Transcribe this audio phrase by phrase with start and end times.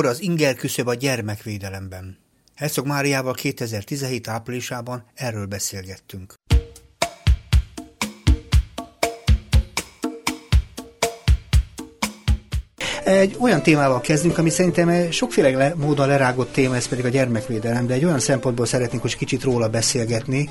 [0.00, 2.18] Mekkora az inger küszöb a gyermekvédelemben?
[2.54, 6.34] Hercog Máriával 2017 áprilisában erről beszélgettünk.
[13.04, 17.94] Egy olyan témával kezdünk, ami szerintem sokféle módon lerágott téma, ez pedig a gyermekvédelem, de
[17.94, 20.48] egy olyan szempontból szeretnénk hogy kicsit róla beszélgetni,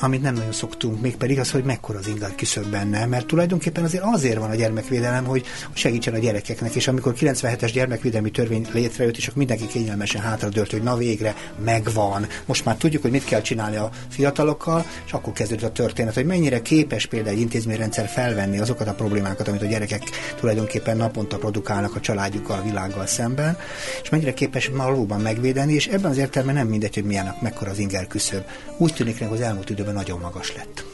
[0.00, 4.04] amit nem nagyon szoktunk, mégpedig az, hogy mekkora az ingat küszöb benne, mert tulajdonképpen azért
[4.12, 9.26] azért van a gyermekvédelem, hogy segítsen a gyerekeknek, és amikor 97-es gyermekvédelmi törvény létrejött, és
[9.26, 11.34] akkor mindenki kényelmesen hátradőlt, hogy na végre
[11.64, 12.26] megvan.
[12.46, 16.26] Most már tudjuk, hogy mit kell csinálni a fiatalokkal, és akkor kezdődött a történet, hogy
[16.26, 20.02] mennyire képes például egy intézményrendszer felvenni azokat a problémákat, amit a gyerekek
[20.36, 23.56] tulajdonképpen naponta produkálnak a családjukkal, a világgal szemben,
[24.02, 27.78] és mennyire képes valóban megvédeni, és ebben az értelemben nem mindegy, hogy milyenek, mekkora az
[27.78, 28.44] inger küszöb.
[28.76, 30.84] Úgy tűnik, hogy az elmúlt időben időben nagyon magas lett.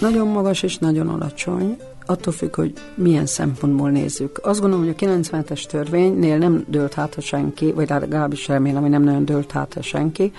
[0.00, 4.40] Nagyon magas és nagyon alacsony, attól függ, hogy milyen szempontból nézzük.
[4.42, 8.90] Azt gondolom, hogy a 97-es törvénynél nem dőlt hát a senki, vagy legalábbis remélem, hogy
[8.90, 10.32] nem nagyon dőlt hát a senki,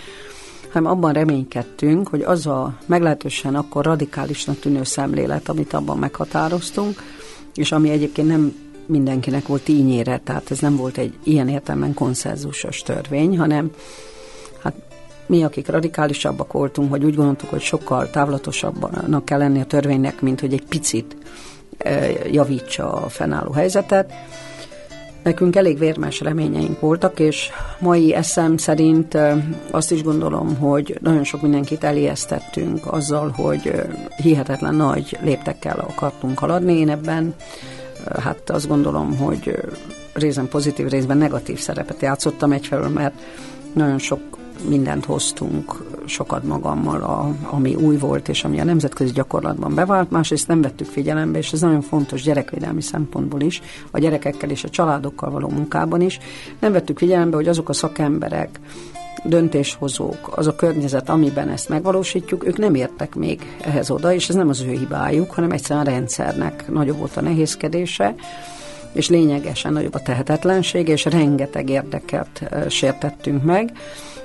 [0.71, 7.01] hanem abban reménykedtünk, hogy az a meglehetősen akkor radikálisnak tűnő szemlélet, amit abban meghatároztunk,
[7.55, 12.81] és ami egyébként nem mindenkinek volt ínyére, tehát ez nem volt egy ilyen értelemben konszenzusos
[12.81, 13.71] törvény, hanem
[15.31, 20.39] mi, akik radikálisabbak voltunk, hogy úgy gondoltuk, hogy sokkal távlatosabbnak kell lenni a törvénynek, mint
[20.39, 21.15] hogy egy picit
[21.77, 24.13] e, javítsa a fennálló helyzetet.
[25.23, 31.23] Nekünk elég vérmes reményeink voltak, és mai eszem szerint e, azt is gondolom, hogy nagyon
[31.23, 33.87] sok mindenkit elijesztettünk azzal, hogy e,
[34.21, 36.73] hihetetlen nagy léptekkel akartunk haladni.
[36.73, 37.35] Én ebben
[38.19, 39.57] hát azt gondolom, hogy
[40.13, 43.13] részben pozitív, részben negatív szerepet játszottam egyfelől, mert
[43.73, 49.75] nagyon sok mindent hoztunk sokat magammal, a, ami új volt, és ami a nemzetközi gyakorlatban
[49.75, 53.61] bevált, másrészt nem vettük figyelembe, és ez nagyon fontos gyerekvédelmi szempontból is,
[53.91, 56.19] a gyerekekkel és a családokkal való munkában is,
[56.59, 58.59] nem vettük figyelembe, hogy azok a szakemberek,
[59.23, 64.35] döntéshozók, az a környezet, amiben ezt megvalósítjuk, ők nem értek még ehhez oda, és ez
[64.35, 68.15] nem az ő hibájuk, hanem egyszerűen a rendszernek nagyobb volt a nehézkedése,
[68.93, 73.71] és lényegesen nagyobb a tehetetlenség, és rengeteg érdeket sértettünk meg.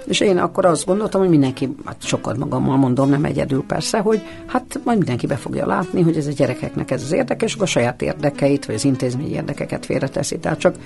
[0.06, 4.22] És én akkor azt gondoltam, hogy mindenki, hát sokat magammal mondom, nem egyedül persze, hogy
[4.46, 7.66] hát majd mindenki be fogja látni, hogy ez a gyerekeknek ez az érdeke, és a
[7.66, 10.38] saját érdekeit, vagy az intézményi érdekeket félreteszi.
[10.38, 10.76] Tehát csak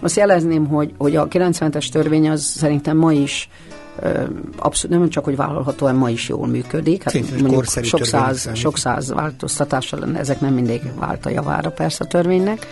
[0.00, 3.48] azt jelezném, hogy, hogy a 90-es törvény az szerintem ma is
[4.56, 7.02] abszolút nem csak, hogy vállalhatóan ma is jól működik.
[7.02, 11.70] Hát Szintén mondjuk sok száz, sok száz változtatással lenne, ezek nem mindig vált a javára
[11.70, 12.66] persze a törvénynek,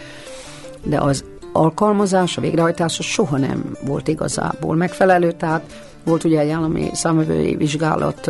[0.82, 1.24] de az
[1.58, 5.72] alkalmazás, a végrehajtása soha nem volt igazából megfelelő, tehát
[6.04, 8.26] volt ugye egy állami számövői vizsgálat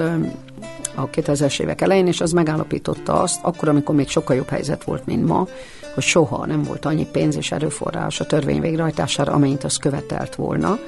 [0.94, 5.06] a 2000-es évek elején, és az megállapította azt, akkor, amikor még sokkal jobb helyzet volt,
[5.06, 5.46] mint ma,
[5.94, 10.78] hogy soha nem volt annyi pénz és erőforrás a törvény végrehajtására, amennyit az követelt volna.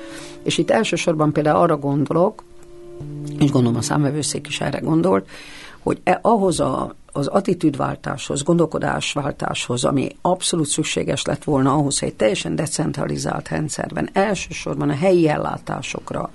[0.42, 2.44] És itt elsősorban például arra gondolok,
[3.38, 5.28] és gondolom a számvevőszék is erre gondolt,
[5.82, 12.14] hogy e, ahhoz a, az attitűdváltáshoz, gondolkodásváltáshoz, ami abszolút szükséges lett volna ahhoz, hogy egy
[12.14, 16.30] teljesen decentralizált rendszerben elsősorban a helyi ellátásokra,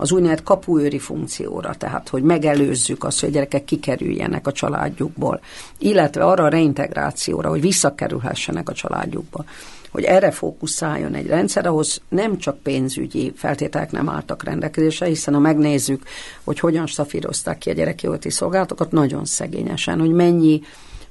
[0.00, 5.40] az úgynevezett kapuőri funkcióra, tehát hogy megelőzzük azt, hogy a gyerekek kikerüljenek a családjukból,
[5.78, 9.44] illetve arra a reintegrációra, hogy visszakerülhessenek a családjukba
[9.90, 15.40] hogy erre fókuszáljon egy rendszer, ahhoz nem csak pénzügyi feltételek nem álltak rendelkezésre, hiszen ha
[15.40, 16.02] megnézzük,
[16.44, 20.60] hogy hogyan stafírozták ki a gyerekjóti szolgálatokat, nagyon szegényesen, hogy mennyi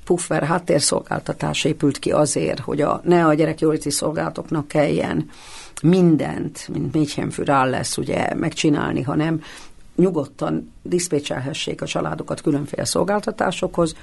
[0.03, 5.29] puffer háttérszolgáltatás épült ki azért, hogy a, ne a gyerekjóti szolgálatoknak kelljen
[5.81, 9.41] mindent, mint Méchenfű rá lesz ugye megcsinálni, hanem
[9.95, 13.95] nyugodtan diszpécselhessék a családokat különféle szolgáltatásokhoz,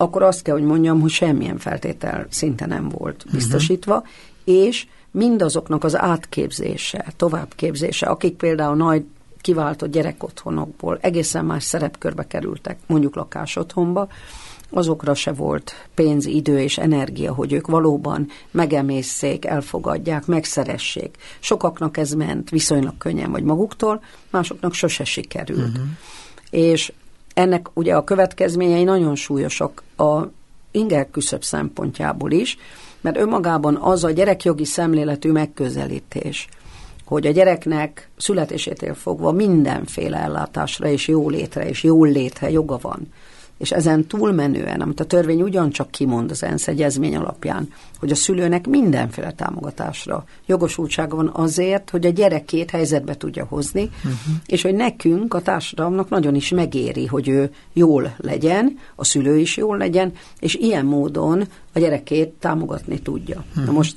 [0.00, 3.34] akkor azt kell, hogy mondjam, hogy semmilyen feltétel szinte nem volt mhm.
[3.34, 4.64] biztosítva, uh-huh.
[4.66, 9.04] és mindazoknak az átképzése, továbbképzése, akik például nagy
[9.40, 14.08] kiváltott gyerekotthonokból egészen más szerepkörbe kerültek, mondjuk lakásotthonba,
[14.70, 21.16] azokra se volt pénz, idő és energia, hogy ők valóban megemészszék, elfogadják, megszeressék.
[21.38, 25.68] Sokaknak ez ment viszonylag könnyen, vagy maguktól, másoknak sose sikerült.
[25.68, 25.84] Uh-huh.
[26.50, 26.92] És
[27.40, 30.22] ennek ugye a következményei nagyon súlyosak a
[30.70, 32.58] inger küszöbb szempontjából is,
[33.00, 36.48] mert önmagában az a gyerekjogi szemléletű megközelítés,
[37.04, 43.08] hogy a gyereknek születésétől fogva mindenféle ellátásra és jólétre és jól létre joga van
[43.60, 48.66] és ezen túlmenően, amit a törvény ugyancsak kimond az ENSZ egyezmény alapján, hogy a szülőnek
[48.66, 54.12] mindenféle támogatásra jogosultsága van azért, hogy a gyerekét helyzetbe tudja hozni, uh-huh.
[54.46, 59.56] és hogy nekünk, a társadalomnak nagyon is megéri, hogy ő jól legyen, a szülő is
[59.56, 63.44] jól legyen, és ilyen módon a gyerekét támogatni tudja.
[63.48, 63.64] Uh-huh.
[63.64, 63.96] Na most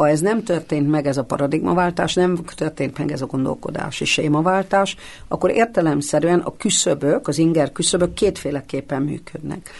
[0.00, 4.96] ha ez nem történt meg, ez a paradigmaváltás, nem történt meg ez a gondolkodási sémaváltás,
[5.28, 9.70] akkor értelemszerűen a küszöbök, az inger küszöbök kétféleképpen működnek.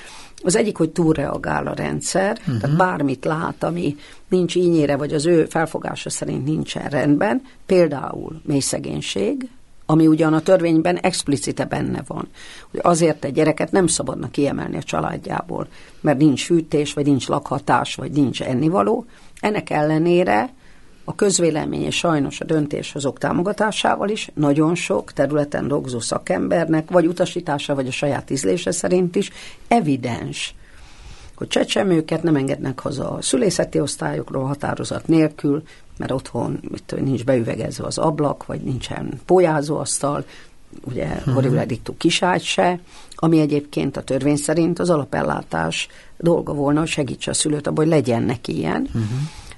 [0.43, 2.61] Az egyik, hogy túlreagál a rendszer, uh-huh.
[2.61, 3.97] tehát bármit lát, ami
[4.29, 9.49] nincs ínyére, vagy az ő felfogása szerint nincsen rendben, például mély szegénység,
[9.91, 12.29] ami ugyan a törvényben explicite benne van.
[12.71, 15.67] Hogy azért egy gyereket nem szabadna kiemelni a családjából,
[16.01, 19.07] mert nincs fűtés, vagy nincs lakhatás, vagy nincs ennivaló.
[19.41, 20.51] Ennek ellenére
[21.05, 27.75] a közvélemény és sajnos a döntéshozók támogatásával is nagyon sok területen dolgozó szakembernek, vagy utasítása,
[27.75, 29.31] vagy a saját ízlése szerint is
[29.69, 30.55] evidens,
[31.37, 35.63] hogy csecsemőket nem engednek haza a szülészeti osztályokról határozat nélkül,
[35.97, 40.25] mert otthon mit, nincs beüvegezve az ablak, vagy nincsen pólyázóasztal,
[40.85, 41.35] ugye uh-huh.
[41.35, 41.67] horrible
[41.99, 42.79] kiságy se,
[43.15, 45.89] ami egyébként a törvény szerint az alapellátás
[46.19, 48.83] dolga volna, hogy segítse a szülőt abban, hogy legyen neki ilyen.
[48.87, 49.03] Uh-huh.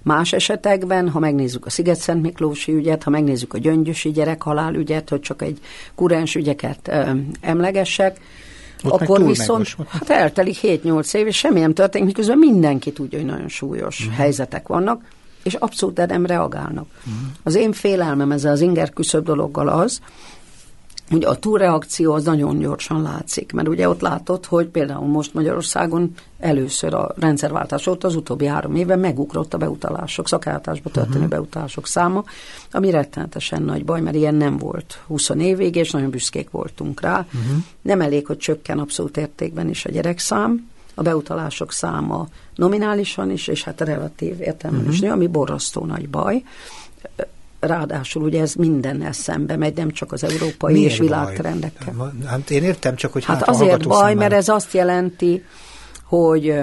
[0.02, 5.20] Más esetekben, ha megnézzük a Sziget-Szent Miklósi ügyet, ha megnézzük a gyöngyösi gyerekhalál ügyet, hogy
[5.20, 5.58] csak egy
[5.94, 7.10] kurens ügyeket ö,
[7.40, 8.20] emlegessek,
[8.84, 13.26] ott akkor viszont hát eltelik 7-8 év, és semmi nem történik, miközben mindenki tudja, hogy
[13.26, 14.14] nagyon súlyos uh-huh.
[14.14, 15.04] helyzetek vannak,
[15.42, 16.86] és abszolút nem reagálnak.
[16.98, 17.30] Uh-huh.
[17.42, 20.00] Az én félelmem ezzel az inger küszöbb dologgal az,
[21.12, 26.12] Ugye a túlreakció az nagyon gyorsan látszik, mert ugye ott látod, hogy például most Magyarországon
[26.38, 31.30] először a rendszerváltás óta az utóbbi három évben megugrott a beutalások, szakállatásba történő uh-huh.
[31.30, 32.24] beutalások száma,
[32.70, 37.18] ami rettenetesen nagy baj, mert ilyen nem volt 20 évig, és nagyon büszkék voltunk rá.
[37.18, 37.62] Uh-huh.
[37.82, 43.64] Nem elég, hogy csökken abszolút értékben is a gyerekszám, a beutalások száma nominálisan is, és
[43.64, 44.94] hát relatív értelemben uh-huh.
[44.94, 46.42] is nő, ami borzasztó nagy baj
[47.62, 52.12] ráadásul ugye ez mindennel szembe megy, nem csak az európai Miért és világtrendekkel.
[52.26, 54.16] Hát én értem csak, hogy hát, hát azért baj, szemben...
[54.16, 55.44] mert ez azt jelenti,
[56.04, 56.54] hogy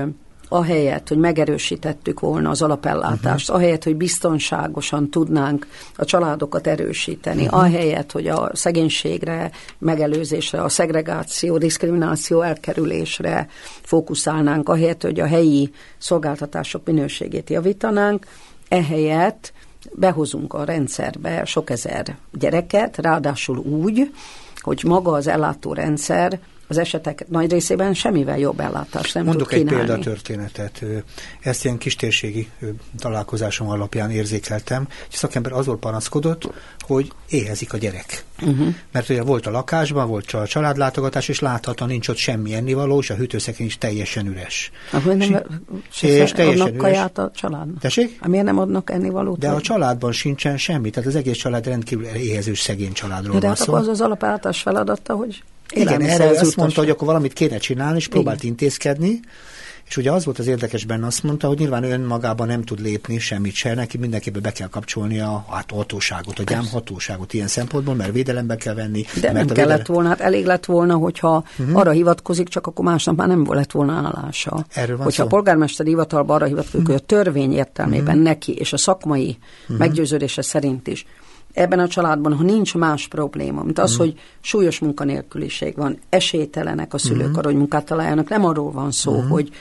[0.50, 3.64] ahelyett, hogy megerősítettük volna az alapellátást, uh-huh.
[3.64, 7.60] ahelyett, hogy biztonságosan tudnánk a családokat erősíteni, uh-huh.
[7.60, 13.48] ahelyett, hogy a szegénységre, megelőzésre, a szegregáció, diszkrimináció elkerülésre
[13.82, 18.26] fókuszálnánk, ahelyett, hogy a helyi szolgáltatások minőségét javítanánk,
[18.68, 19.54] ehelyett
[19.92, 24.14] behozunk a rendszerbe sok ezer gyereket, ráadásul úgy,
[24.56, 26.40] hogy maga az ellátórendszer
[26.70, 29.80] az esetek nagy részében semmivel jobb ellátást nem Mondok tud kínálni.
[29.80, 30.84] egy példatörténetet.
[31.40, 32.50] Ezt ilyen kistérségi
[33.00, 34.88] találkozásom alapján érzékeltem.
[35.10, 36.50] Egy szakember azról panaszkodott,
[36.80, 38.24] hogy éhezik a gyerek.
[38.42, 38.76] Uh-huh.
[38.92, 43.10] Mert ugye volt a lakásban, volt a családlátogatás, és láthatóan nincs ott semmi ennivaló, és
[43.10, 44.72] a hűtőszekrény is teljesen üres.
[44.92, 45.30] Akkor nem,
[45.92, 46.82] és, és teljesen adnak üres.
[46.82, 47.80] kaját a családnak?
[47.80, 48.26] Tessék?
[48.26, 49.40] Miért nem adnak ennivalót?
[49.40, 53.56] De a családban sincsen semmi, tehát az egész család rendkívül éhezős szegény családról De van
[53.56, 53.74] hát szó.
[53.74, 55.44] az az alapállátás feladata, hogy
[55.76, 58.50] igen, erre azt mondta, hogy akkor valamit kéne csinálni, és próbált Igen.
[58.50, 59.20] intézkedni,
[59.90, 62.80] és ugye az volt az érdekes benne, azt mondta, hogy nyilván ön magában nem tud
[62.80, 67.96] lépni semmit se, neki mindenképpen be kell kapcsolni a hát, hatóságot, a gyámhatóságot ilyen szempontból,
[67.96, 69.02] mert védelembe kell venni.
[69.02, 69.84] De mert nem kellett védelem...
[69.88, 71.78] volna, hát elég lett volna, hogyha uh-huh.
[71.78, 74.66] arra hivatkozik, csak akkor másnap már nem lett volna állása.
[74.74, 75.28] Erről van hogyha szó?
[75.28, 76.96] a polgármester hivatalban arra hivatkozik, uh-huh.
[76.96, 78.24] hogy a törvény értelmében uh-huh.
[78.24, 79.78] neki, és a szakmai uh-huh.
[79.78, 81.06] meggyőződése szerint is
[81.54, 83.98] ebben a családban, ha nincs más probléma, mint az, mm.
[83.98, 87.34] hogy súlyos munkanélküliség van, esélytelenek a szülők mm.
[87.34, 89.28] arra, hogy munkát találjanak, nem arról van szó, mm.
[89.28, 89.52] hogy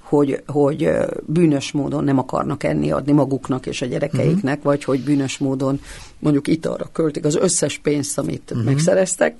[0.00, 0.90] hogy, hogy
[1.26, 4.62] bűnös módon nem akarnak enni adni maguknak és a gyerekeiknek, uh-huh.
[4.62, 5.80] vagy hogy bűnös módon
[6.18, 8.66] mondjuk itt arra költik az összes pénzt, amit uh-huh.
[8.66, 9.36] megszereztek,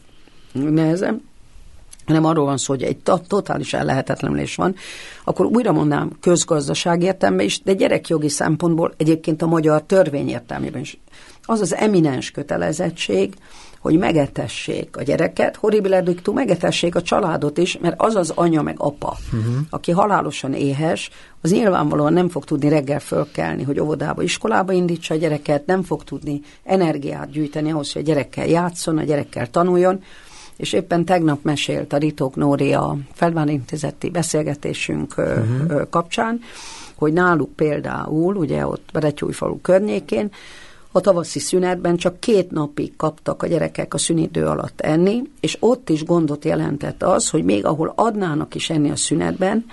[0.52, 1.22] nehezen,
[2.06, 4.74] hanem arról van szó, hogy egy totális ellehetetlenülés van,
[5.24, 11.00] akkor újra mondnám közgazdaság értelme is, de gyerekjogi szempontból egyébként a magyar törvény értelmében is
[11.44, 13.34] az az eminens kötelezettség,
[13.82, 18.74] hogy megetessék a gyereket, horribile dictu, megetessék a családot is, mert az az anya meg
[18.78, 19.54] apa, uh-huh.
[19.70, 25.16] aki halálosan éhes, az nyilvánvalóan nem fog tudni reggel fölkelni, hogy óvodába, iskolába indítsa a
[25.16, 30.02] gyereket, nem fog tudni energiát gyűjteni ahhoz, hogy a gyerekkel játszon, a gyerekkel tanuljon,
[30.56, 35.88] és éppen tegnap mesélt a Ritók Nóri a Feldván Intézeti beszélgetésünk uh-huh.
[35.90, 36.40] kapcsán,
[36.94, 40.30] hogy náluk például, ugye ott Beretyújfalu környékén,
[40.92, 45.88] a tavaszi szünetben csak két napig kaptak a gyerekek a szünidő alatt enni, és ott
[45.88, 49.64] is gondot jelentett az, hogy még ahol adnának is enni a szünetben,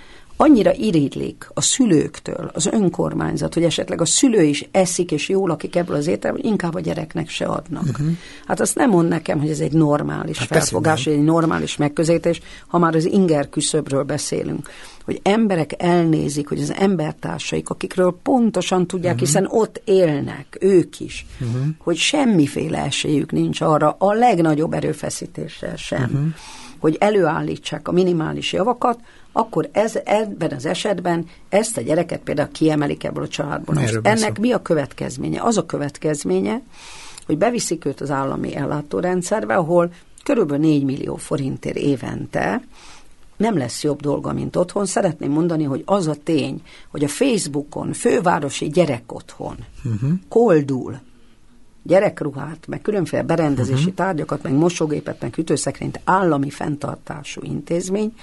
[0.42, 5.76] annyira iriglik a szülőktől, az önkormányzat, hogy esetleg a szülő is eszik, és jól lakik
[5.76, 7.84] ebből az ételből, inkább a gyereknek se adnak.
[7.84, 8.08] Uh-huh.
[8.48, 12.78] Hát azt nem mond nekem, hogy ez egy normális hát felfogás, egy normális megközelítés, ha
[12.78, 14.70] már az inger küszöbről beszélünk
[15.06, 19.28] hogy emberek elnézik, hogy az embertársaik, akikről pontosan tudják, uh-huh.
[19.28, 21.62] hiszen ott élnek, ők is, uh-huh.
[21.78, 26.28] hogy semmiféle esélyük nincs arra a legnagyobb erőfeszítéssel sem, uh-huh
[26.80, 29.00] hogy előállítsák a minimális javakat,
[29.32, 33.76] akkor ez, ebben az esetben ezt a gyereket például kiemelik ebből a családból.
[33.76, 35.42] Most ennek mi a következménye?
[35.42, 36.62] Az a következménye,
[37.26, 39.92] hogy beviszik őt az állami ellátórendszerbe, ahol
[40.24, 42.62] körülbelül 4 millió forintért évente
[43.38, 44.86] nem lesz jobb dolga, mint otthon.
[44.86, 49.56] Szeretném mondani, hogy az a tény, hogy a Facebookon fővárosi gyerek otthon
[49.86, 50.10] uh-huh.
[50.30, 51.00] koldul
[51.84, 53.94] gyerekruhát, meg különféle berendezési uh-huh.
[53.94, 58.14] tárgyakat, meg mosógépet, meg hűtőszekrényt állami fenntartású intézmény,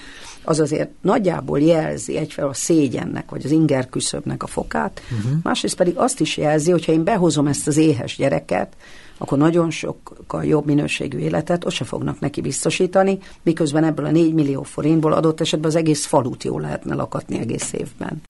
[0.43, 5.39] az azért nagyjából jelzi egyfelől a szégyennek, vagy az inger küszöbnek a fokát, uh-huh.
[5.43, 8.75] másrészt pedig azt is jelzi, hogyha én behozom ezt az éhes gyereket,
[9.17, 14.33] akkor nagyon sokkal jobb minőségű életet ott se fognak neki biztosítani, miközben ebből a 4
[14.33, 18.21] millió forintból adott esetben az egész falut jól lehetne lakatni egész évben.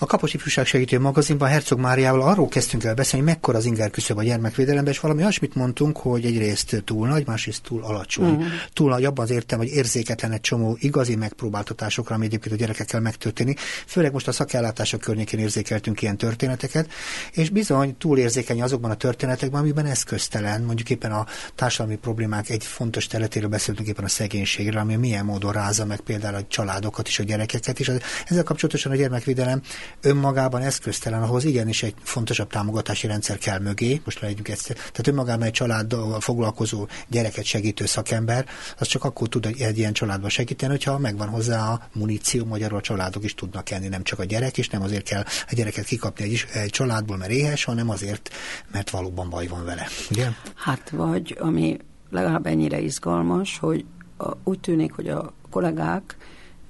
[0.00, 3.90] A Kapos Ifjúság Segítő magazinban Herzog Máriával arról kezdtünk el beszélni, hogy mekkora az inger
[3.90, 8.30] küszöb a gyermekvédelemben, és valami olyasmit mondtunk, hogy egyrészt túl nagy, másrészt túl alacsony.
[8.30, 8.46] Uh-huh.
[8.72, 13.00] Túl nagy abban az értem, hogy érzéketlen egy csomó igazi megpróbáltatásokra, ami egyébként a gyerekekkel
[13.00, 13.60] megtörténik.
[13.86, 16.90] Főleg most a szakellátások környékén érzékeltünk ilyen történeteket,
[17.32, 22.64] és bizony túl érzékeny azokban a történetekben, amiben eszköztelen, mondjuk éppen a társadalmi problémák egy
[22.64, 27.18] fontos területéről beszéltünk éppen a szegénységről, ami milyen módon rázza meg például a családokat és
[27.18, 27.92] a gyerekeket, és
[28.26, 29.62] ezzel kapcsolatosan a gyermekvédelem
[30.00, 35.46] önmagában eszköztelen, ahhoz igenis egy fontosabb támogatási rendszer kell mögé, most legyünk ezt, tehát önmagában
[35.46, 38.46] egy családdal foglalkozó gyereket segítő szakember,
[38.78, 42.80] az csak akkor tud egy ilyen családba segíteni, hogyha megvan hozzá a muníció, magyarul a
[42.80, 46.24] családok is tudnak enni, nem csak a gyerek, és nem azért kell a gyereket kikapni
[46.24, 48.30] egy, egy családból, mert éhes, hanem azért,
[48.72, 49.86] mert valóban baj van vele.
[50.10, 50.28] Ugye?
[50.54, 51.76] Hát vagy, ami
[52.10, 53.84] legalább ennyire izgalmas, hogy
[54.18, 56.16] a, úgy tűnik, hogy a kollégák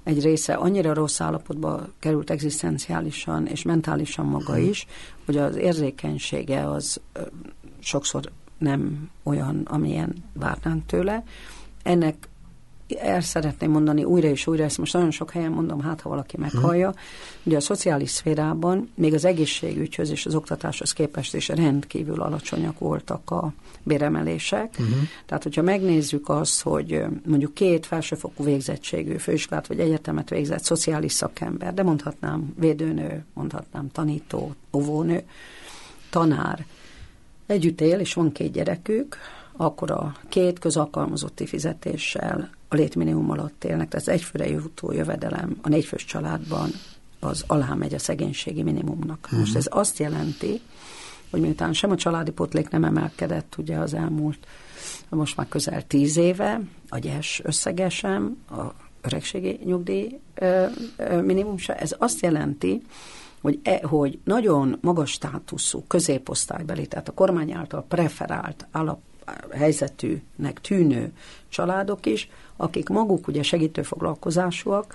[0.08, 4.62] egy része annyira rossz állapotba került egzisztenciálisan és mentálisan maga mhm.
[4.62, 4.86] is,
[5.24, 7.00] hogy az érzékenysége az
[7.78, 11.24] sokszor nem olyan, amilyen várnánk tőle.
[11.82, 12.28] Ennek
[12.96, 16.36] el szeretném mondani újra és újra, ezt most nagyon sok helyen mondom, hát ha valaki
[16.36, 17.02] meghallja, uh-huh.
[17.42, 23.30] ugye a szociális szférában még az egészségügyhöz és az oktatáshoz képest is rendkívül alacsonyak voltak
[23.30, 23.52] a
[23.82, 24.74] béremelések.
[24.78, 24.96] Uh-huh.
[25.26, 31.74] Tehát, hogyha megnézzük azt, hogy mondjuk két felsőfokú végzettségű főiskolát vagy egyetemet végzett szociális szakember,
[31.74, 35.22] de mondhatnám védőnő, mondhatnám tanító, óvónő,
[36.10, 36.66] tanár,
[37.46, 39.16] együtt él, és van két gyerekük,
[39.56, 45.68] akkor a két közalkalmazotti fizetéssel a létminimum alatt élnek, tehát az egyfőre jutó jövedelem a
[45.68, 46.70] négyfős családban
[47.20, 49.18] az alá megy a szegénységi minimumnak.
[49.24, 49.38] Uh-huh.
[49.38, 50.60] Most ez azt jelenti,
[51.30, 54.46] hogy miután sem a családi potlék nem emelkedett ugye az elmúlt,
[55.08, 58.62] most már közel tíz éve, a gyes összegesem, a
[59.00, 62.82] öregségi nyugdíj ö, ö, minimum se, ez azt jelenti,
[63.40, 69.00] hogy, e, hogy nagyon magas státuszú középosztálybeli, tehát a kormány által preferált alap
[69.50, 71.12] helyzetűnek tűnő
[71.48, 72.28] családok is,
[72.60, 74.94] akik maguk ugye segítőfoglalkozásúak,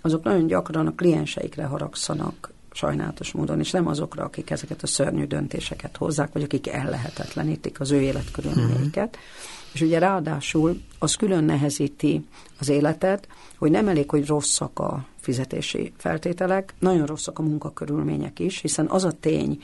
[0.00, 5.24] azok nagyon gyakran a klienseikre haragszanak sajnálatos módon, és nem azokra, akik ezeket a szörnyű
[5.24, 9.08] döntéseket hozzák, vagy akik ellehetetlenítik az ő életkörülményeiket.
[9.08, 9.72] Uh-huh.
[9.72, 12.26] És ugye ráadásul az külön nehezíti
[12.58, 13.28] az életet,
[13.58, 19.04] hogy nem elég, hogy rosszak a fizetési feltételek, nagyon rosszak a munkakörülmények is, hiszen az
[19.04, 19.62] a tény,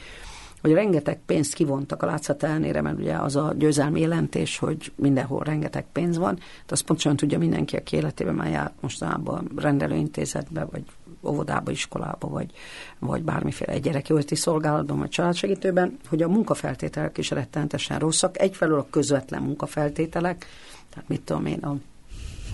[0.61, 5.43] hogy rengeteg pénzt kivontak a látszat ellenére, mert ugye az a győzelmi jelentés, hogy mindenhol
[5.45, 10.83] rengeteg pénz van, de azt pontosan tudja mindenki, aki életében már járt mostanában rendelőintézetbe, vagy
[11.23, 12.51] óvodába, iskolába, vagy,
[12.99, 18.41] vagy bármiféle gyerekjóléti szolgálatban, vagy családsegítőben, hogy a munkafeltételek is rettenetesen rosszak.
[18.41, 20.47] Egyfelől a közvetlen munkafeltételek,
[20.91, 21.77] tehát mit tudom én, a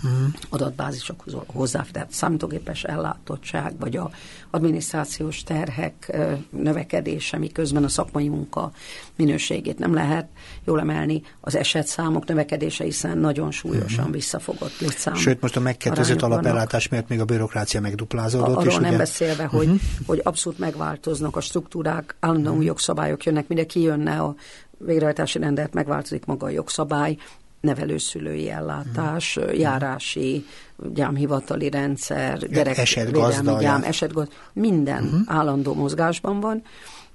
[0.04, 0.34] uh-huh.
[0.48, 4.10] adatbázisokhoz hozzáférhet, számítógépes ellátottság, vagy a
[4.50, 6.16] adminisztrációs terhek
[6.50, 8.72] növekedése, miközben a szakmai munka
[9.16, 10.28] minőségét nem lehet
[10.64, 14.12] jól emelni, az esetszámok növekedése, hiszen nagyon súlyosan uh-huh.
[14.12, 15.14] visszafogott létszám.
[15.14, 18.56] Sőt, most a megkettőzött alapellátás miatt még a bürokrácia megduplázódott.
[18.56, 18.96] Arról és nem ugye...
[18.96, 19.80] beszélve, hogy, uh-huh.
[20.06, 22.66] hogy abszolút megváltoznak a struktúrák, állandóan uh-huh.
[22.66, 24.34] jogszabályok jönnek, mire kijönne a
[24.78, 27.16] végrehajtási rendelet, megváltozik maga a jogszabály,
[27.64, 29.58] nevelőszülői ellátás, mm.
[29.58, 30.46] járási,
[30.92, 35.20] gyámhivatali rendszer, gyerek, esetgazda, gyám, esetgazda, minden uh-huh.
[35.26, 36.62] állandó mozgásban van,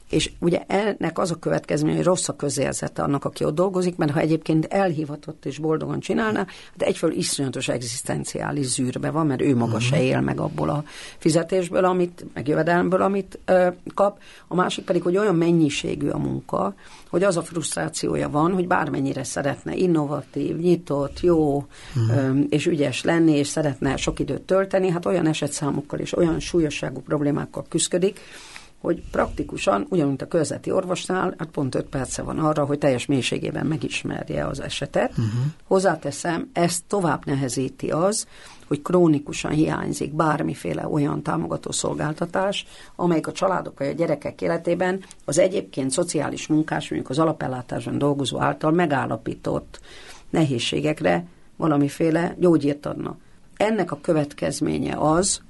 [0.09, 4.11] és ugye ennek az a következmény, hogy rossz a közérzete annak, aki ott dolgozik, mert
[4.11, 9.75] ha egyébként elhivatott és boldogan csinálná, de egyfelől iszonyatos egzisztenciális zűrbe van, mert ő maga
[9.75, 9.81] uh-huh.
[9.87, 10.83] se él meg abból a
[11.17, 14.19] fizetésből, amit, meg jövedelmből, amit ö, kap.
[14.47, 16.73] A másik pedig, hogy olyan mennyiségű a munka,
[17.09, 22.37] hogy az a frusztrációja van, hogy bármennyire szeretne innovatív, nyitott, jó uh-huh.
[22.49, 27.65] és ügyes lenni, és szeretne sok időt tölteni, hát olyan esetszámokkal és olyan súlyosságú problémákkal
[27.69, 28.19] küzdik,
[28.81, 33.65] hogy praktikusan, ugyanúgy a közleti orvosnál, hát pont öt perce van arra, hogy teljes mélységében
[33.65, 35.09] megismerje az esetet.
[35.09, 35.25] Uh-huh.
[35.67, 38.27] Hozzáteszem, ezt tovább nehezíti az,
[38.67, 45.39] hogy krónikusan hiányzik bármiféle olyan támogató szolgáltatás, amelyik a családok vagy a gyerekek életében az
[45.39, 49.79] egyébként szociális munkás, mondjuk az alapellátáson dolgozó által megállapított
[50.29, 53.17] nehézségekre valamiféle gyógyírt adna.
[53.57, 55.41] Ennek a következménye az,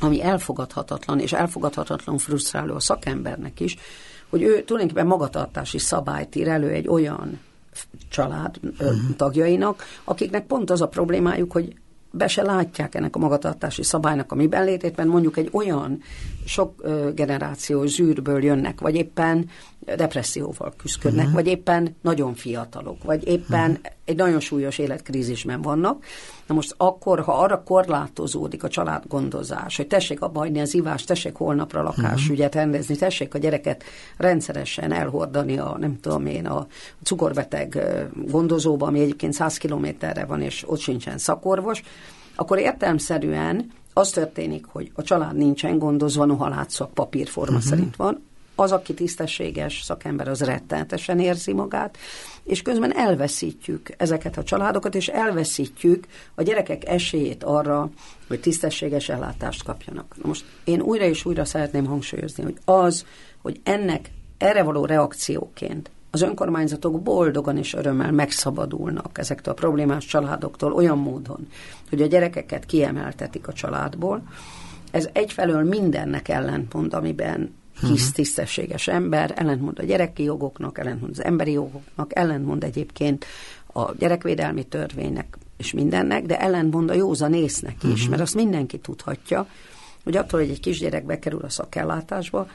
[0.00, 3.76] ami elfogadhatatlan, és elfogadhatatlan frusztráló a szakembernek is,
[4.28, 7.38] hogy ő tulajdonképpen magatartási szabályt ír elő egy olyan
[8.08, 9.16] család uh-huh.
[9.16, 11.74] tagjainak, akiknek pont az a problémájuk, hogy
[12.12, 16.02] be se látják ennek a magatartási szabálynak a miben létét, mert mondjuk egy olyan
[16.44, 19.48] sok ö, generációs zűrből jönnek, vagy éppen
[19.96, 21.34] depresszióval küzdködnek, uh-huh.
[21.34, 23.92] vagy éppen nagyon fiatalok, vagy éppen uh-huh.
[24.04, 26.04] egy nagyon súlyos életkrízisben vannak.
[26.46, 31.34] Na most akkor, ha arra korlátozódik a családgondozás, hogy tessék abba hagyni az ivást, tessék
[31.34, 32.62] holnapra lakásügyet uh-huh.
[32.62, 33.84] rendezni, tessék a gyereket
[34.16, 36.66] rendszeresen elhordani a, nem tudom én, a
[37.02, 37.78] cukorbeteg
[38.26, 41.82] gondozóba, ami egyébként 100 kilométerre van, és ott sincsen szakorvos,
[42.34, 47.70] akkor értelmszerűen az történik, hogy a család nincsen gondozva, noha látszak papírforma uh-huh.
[47.70, 48.22] szerint van,
[48.60, 51.98] az, aki tisztességes szakember, az rettenetesen érzi magát,
[52.44, 57.90] és közben elveszítjük ezeket a családokat, és elveszítjük a gyerekek esélyét arra,
[58.28, 60.14] hogy tisztességes ellátást kapjanak.
[60.22, 63.06] Na most én újra és újra szeretném hangsúlyozni, hogy az,
[63.42, 70.72] hogy ennek erre való reakcióként az önkormányzatok boldogan és örömmel megszabadulnak ezektől a problémás családoktól
[70.72, 71.48] olyan módon,
[71.88, 74.22] hogy a gyerekeket kiemeltetik a családból.
[74.90, 78.14] Ez egyfelől mindennek ellentmond, amiben hisz uh-huh.
[78.14, 83.24] tisztességes ember, ellentmond a gyereki jogoknak, ellentmond az emberi jogoknak, ellentmond egyébként
[83.72, 88.08] a gyerekvédelmi törvénynek és mindennek, de ellentmond a józanésznek is, uh-huh.
[88.08, 89.46] mert azt mindenki tudhatja,
[90.04, 92.48] hogy attól, hogy egy kisgyerek bekerül a szakellátásba,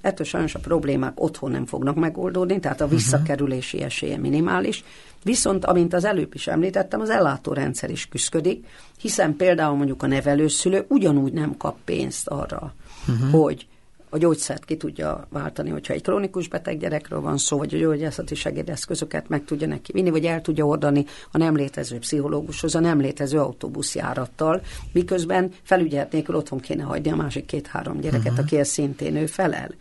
[0.00, 2.94] ettől sajnos a problémák otthon nem fognak megoldódni, tehát a mhm.
[2.94, 4.84] visszakerülési esélye minimális.
[5.22, 8.66] Viszont, amint az előbb is említettem, az ellátórendszer is küzdik,
[9.00, 12.74] hiszen például mondjuk a nevelőszülő ugyanúgy nem kap pénzt arra,
[13.08, 13.30] uh-huh.
[13.30, 13.66] hogy
[14.10, 18.34] a gyógyszert ki tudja váltani, hogyha egy krónikus beteg gyerekről van szó, vagy a gyógyászati
[18.34, 23.00] segédeszközöket meg tudja neki vinni, vagy el tudja ordani a nem létező pszichológushoz a nem
[23.00, 28.46] létező autóbuszjárattal, miközben felügyelet nélkül otthon kéne hagyni a másik két-három gyereket, uh-huh.
[28.52, 29.74] aki szintén ő felel.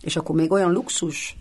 [0.00, 1.36] És akkor még olyan luxus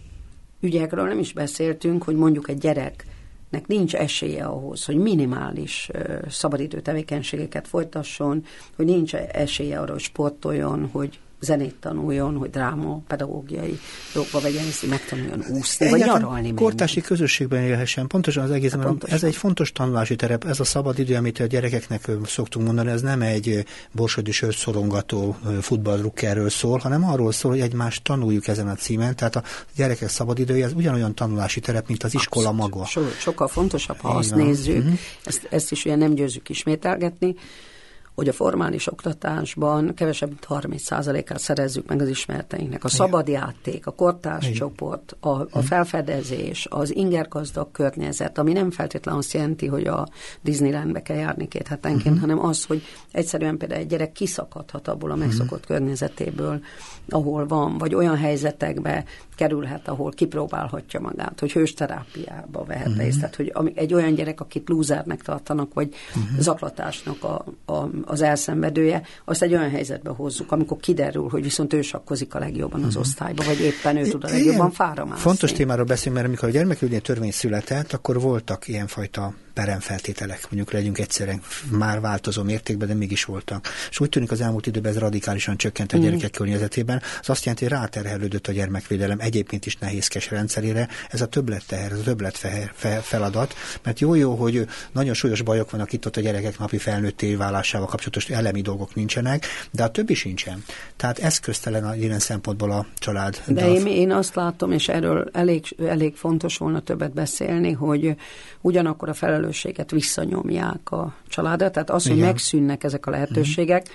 [0.60, 3.06] ügyekről nem is beszéltünk, hogy mondjuk egy gyerek
[3.50, 5.90] nek nincs esélye ahhoz, hogy minimális
[6.30, 13.80] szabadidő tevékenységeket folytasson, hogy nincs esélye arra, hogy sportoljon, hogy zenét tanuljon, hogy dráma, pedagógiai
[14.14, 16.54] dolgokba vegyen részt, megtanuljon úszni, vagy nyaralni.
[16.54, 17.08] Kortási menni.
[17.08, 18.08] közösségben élhessen.
[18.08, 19.16] Pontosan az egész, pontosan.
[19.16, 20.46] ez egy fontos tanulási terep.
[20.46, 26.50] Ez a szabad idő, amit a gyerekeknek szoktunk mondani, ez nem egy borsodi szorongató futballdrukkerről
[26.50, 29.16] szól, hanem arról szól, hogy egymást tanuljuk ezen a címen.
[29.16, 29.44] Tehát a
[29.76, 32.74] gyerekek szabadidője ez ugyanolyan tanulási terep, mint az iskola Abszolút.
[32.74, 32.86] maga.
[32.86, 34.40] So, sokkal fontosabb, ha Én azt van.
[34.40, 35.00] nézzük, uh-huh.
[35.26, 37.36] ezt, ezt is ugye nem győzzük ismételgetni,
[38.20, 42.84] hogy a formális oktatásban kevesebb, mint 30%-át szerezzük meg az ismereteinknek.
[42.84, 44.58] A szabad játék, a kortárs Igen.
[44.58, 50.08] csoport, a, a felfedezés, az ingergazdag környezet, ami nem feltétlenül azt jelenti, hogy a
[50.42, 52.30] Disneylandbe kell járni két hetenként, uh-huh.
[52.30, 55.78] hanem az, hogy egyszerűen például egy gyerek kiszakadhat abból a megszokott uh-huh.
[55.78, 56.60] környezetéből,
[57.10, 59.04] ahol van, vagy olyan helyzetekbe
[59.40, 63.04] kerülhet, ahol kipróbálhatja magát, hogy hősterápiába vehet uh-huh.
[63.04, 63.20] részt.
[63.20, 66.40] Tehát, hogy egy olyan gyerek, akit lúzernek tartanak, vagy uh-huh.
[66.40, 71.82] zaklatásnak a, a, az elszenvedője, azt egy olyan helyzetbe hozzuk, amikor kiderül, hogy viszont ő
[71.82, 73.02] sakkozik a legjobban az uh-huh.
[73.02, 75.22] osztályba, vagy éppen ő tud a legjobban fáramászni.
[75.22, 80.98] Fontos témáról beszélünk, mert amikor a gyermekügyi törvény született, akkor voltak ilyenfajta peremfeltételek, mondjuk legyünk
[80.98, 81.42] egyszerűen
[81.72, 83.68] már változó mértékben, de mégis voltak.
[83.90, 86.02] És úgy tűnik az elmúlt időben ez radikálisan csökkent a mm.
[86.02, 87.02] gyerekek környezetében.
[87.22, 90.88] Az azt jelenti, hogy ráterhelődött a gyermekvédelem egyébként is nehézkes rendszerére.
[91.10, 92.38] Ez a többletteher, ez a többlet
[93.02, 97.88] feladat, mert jó-jó, hogy nagyon súlyos bajok vannak itt ott a gyerekek napi felnőtté válásával
[97.88, 100.64] kapcsolatos elemi dolgok nincsenek, de a többi sincsen.
[100.96, 103.42] Tehát eszköztelen a ilyen szempontból a család.
[103.46, 108.16] De, de én, én azt látom, és erről elég, elég fontos volna többet beszélni, hogy
[108.62, 111.70] ugyanakkor a felelős felelősséget visszanyomják a családra.
[111.70, 112.18] Tehát az, Igen.
[112.18, 113.88] hogy megszűnnek ezek a lehetőségek,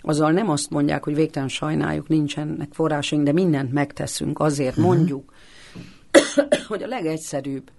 [0.00, 4.94] azzal nem azt mondják, hogy végtelen sajnáljuk, nincsenek forrásaink, de mindent megteszünk, azért uh-huh.
[4.94, 5.32] mondjuk,
[6.68, 7.70] hogy a legegyszerűbb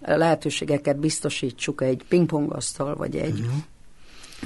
[0.00, 3.62] lehetőségeket biztosítsuk egy pingpongasztal, vagy egy uh-huh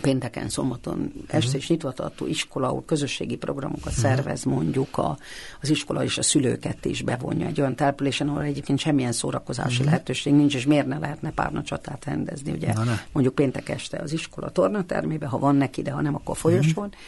[0.01, 3.99] pénteken, szombaton este is nyitva tartó iskola, ahol közösségi programokat uh-huh.
[3.99, 5.19] szervez mondjuk a,
[5.61, 9.87] az iskola és a szülőket is bevonja egy olyan településen, ahol egyébként semmilyen szórakozási uh-huh.
[9.87, 12.73] lehetőség nincs, és miért ne lehetne párnacsatát rendezni, ugye
[13.13, 16.85] mondjuk péntek este az iskola tornatermébe, ha van neki, de ha nem, akkor folyosón.
[16.85, 17.01] Uh-huh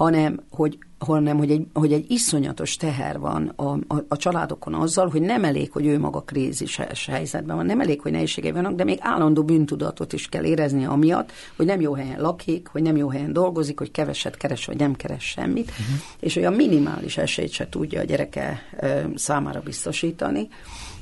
[0.00, 5.08] hanem hogy hanem hogy egy, hogy egy iszonyatos teher van a, a, a családokon azzal,
[5.08, 8.84] hogy nem elég, hogy ő maga krízises helyzetben van, nem elég, hogy nehézségei vannak, de
[8.84, 13.08] még állandó bűntudatot is kell érezni amiatt, hogy nem jó helyen lakik, hogy nem jó
[13.08, 16.00] helyen dolgozik, hogy keveset keres, vagy nem keres semmit, uh-huh.
[16.20, 20.48] és a minimális esélyt se tudja a gyereke ö, számára biztosítani,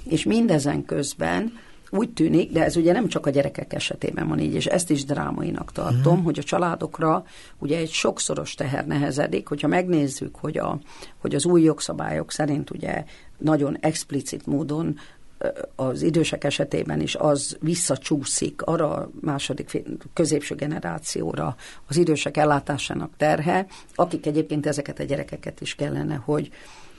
[0.09, 1.53] és mindezen közben
[1.91, 5.05] úgy tűnik, de ez ugye nem csak a gyerekek esetében van így, és ezt is
[5.05, 6.25] drámainak tartom, uh-huh.
[6.25, 7.25] hogy a családokra
[7.59, 10.79] ugye egy sokszoros teher nehezedik, hogyha megnézzük, hogy, a,
[11.19, 13.05] hogy az új jogszabályok szerint ugye
[13.39, 14.99] nagyon explicit módon
[15.75, 23.67] az idősek esetében is az visszacsúszik arra a második középső generációra az idősek ellátásának terhe,
[23.95, 26.51] akik egyébként ezeket a gyerekeket is kellene, hogy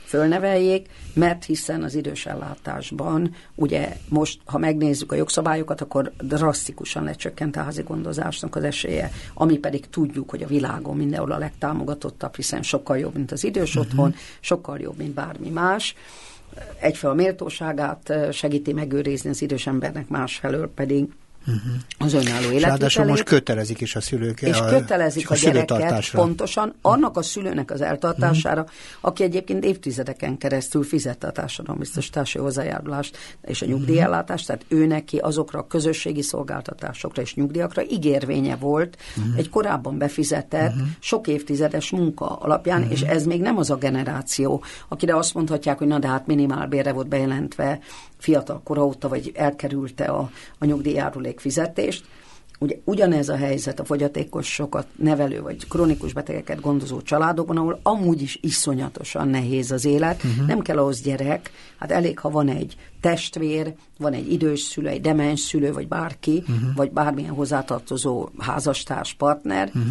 [0.10, 7.56] fölneveljék, mert hiszen az idős ellátásban, ugye most, ha megnézzük a jogszabályokat, akkor drasztikusan lecsökkent
[7.56, 12.62] a házi gondozásnak az esélye, ami pedig tudjuk, hogy a világon mindenhol a legtámogatottabb, hiszen
[12.62, 13.91] sokkal jobb, mint az idős uh-huh.
[13.91, 15.95] otthon, sokkal jobb, mint bármi más
[16.80, 21.08] egyfelől a méltóságát segíti megőrizni az idős embernek, másfelől pedig
[21.47, 21.62] uh-huh.
[21.97, 22.63] az önálló életvitelét.
[22.63, 24.41] Ráadásul most kötelezik is a szülők.
[24.41, 28.75] És a, kötelezik a, a gyereket pontosan annak a szülőnek az eltartására, uh-huh.
[29.02, 35.60] aki egyébként évtizedeken keresztül fizette a társadalombiztosítási hozzájárulást és a nyugdíjellátást, tehát ő neki azokra
[35.60, 39.38] a közösségi szolgáltatásokra és nyugdíjakra ígérvénye volt uh-huh.
[39.38, 40.88] egy korábban befizetett, uh-huh.
[40.99, 42.93] sok évtizedes munka alapján, uh-huh.
[42.93, 46.91] és ez még nem az a generáció, akire azt mondhatják, hogy na de hát minimálbérre
[46.91, 47.80] volt bejelentve
[48.20, 52.06] fiatal kora óta, vagy elkerülte a, a nyugdíjárulék fizetést.
[52.62, 58.40] Ugye ugyanez a helyzet a fogyatékosokat nevelő, vagy krónikus betegeket gondozó családokban, ahol amúgy is
[58.42, 60.24] iszonyatosan nehéz az élet.
[60.24, 60.48] Uh-huh.
[60.48, 65.02] Nem kell ahhoz gyerek, hát elég, ha van egy testvér, van egy idős szülő, egy
[65.02, 66.76] demens szülő, vagy bárki, uh-huh.
[66.76, 69.84] vagy bármilyen hozzátartozó házastárs, partner, uh-huh.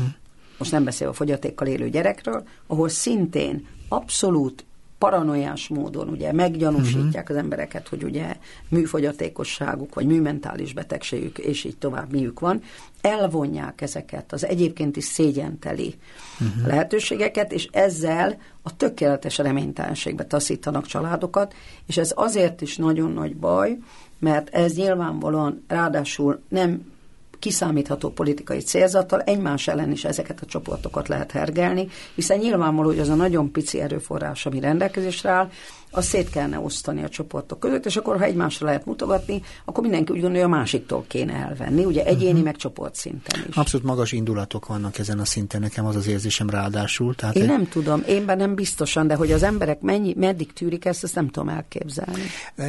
[0.58, 4.64] most nem beszél a fogyatékkal élő gyerekről, ahol szintén abszolút
[4.98, 7.30] paranoiás módon ugye meggyanúsítják uh-huh.
[7.30, 8.36] az embereket, hogy ugye
[8.68, 12.62] műfogyatékosságuk, vagy műmentális betegségük, és így tovább miük van,
[13.00, 15.94] elvonják ezeket az egyébként is szégyenteli
[16.40, 16.66] uh-huh.
[16.66, 21.54] lehetőségeket, és ezzel a tökéletes reménytelenségbe taszítanak családokat,
[21.86, 23.78] és ez azért is nagyon nagy baj,
[24.18, 26.96] mert ez nyilvánvalóan ráadásul nem
[27.38, 33.08] kiszámítható politikai célzattal egymás ellen is ezeket a csoportokat lehet hergelni, hiszen nyilvánvaló, hogy az
[33.08, 35.50] a nagyon pici erőforrás, ami rendelkezésre áll,
[35.90, 40.12] azt szét kellene osztani a csoportok között, és akkor, ha egymásra lehet mutogatni, akkor mindenki
[40.12, 42.44] úgy gondolja, a másiktól kéne elvenni, ugye egyéni, uh-huh.
[42.44, 43.56] meg csoportszinten is.
[43.56, 47.14] Abszolút magas indulatok vannak ezen a szinten, nekem az az érzésem ráadásul.
[47.14, 47.48] Tehát én egy...
[47.48, 51.28] nem tudom, én nem biztosan, de hogy az emberek mennyi, meddig tűrik ezt, ezt nem
[51.28, 52.22] tudom elképzelni.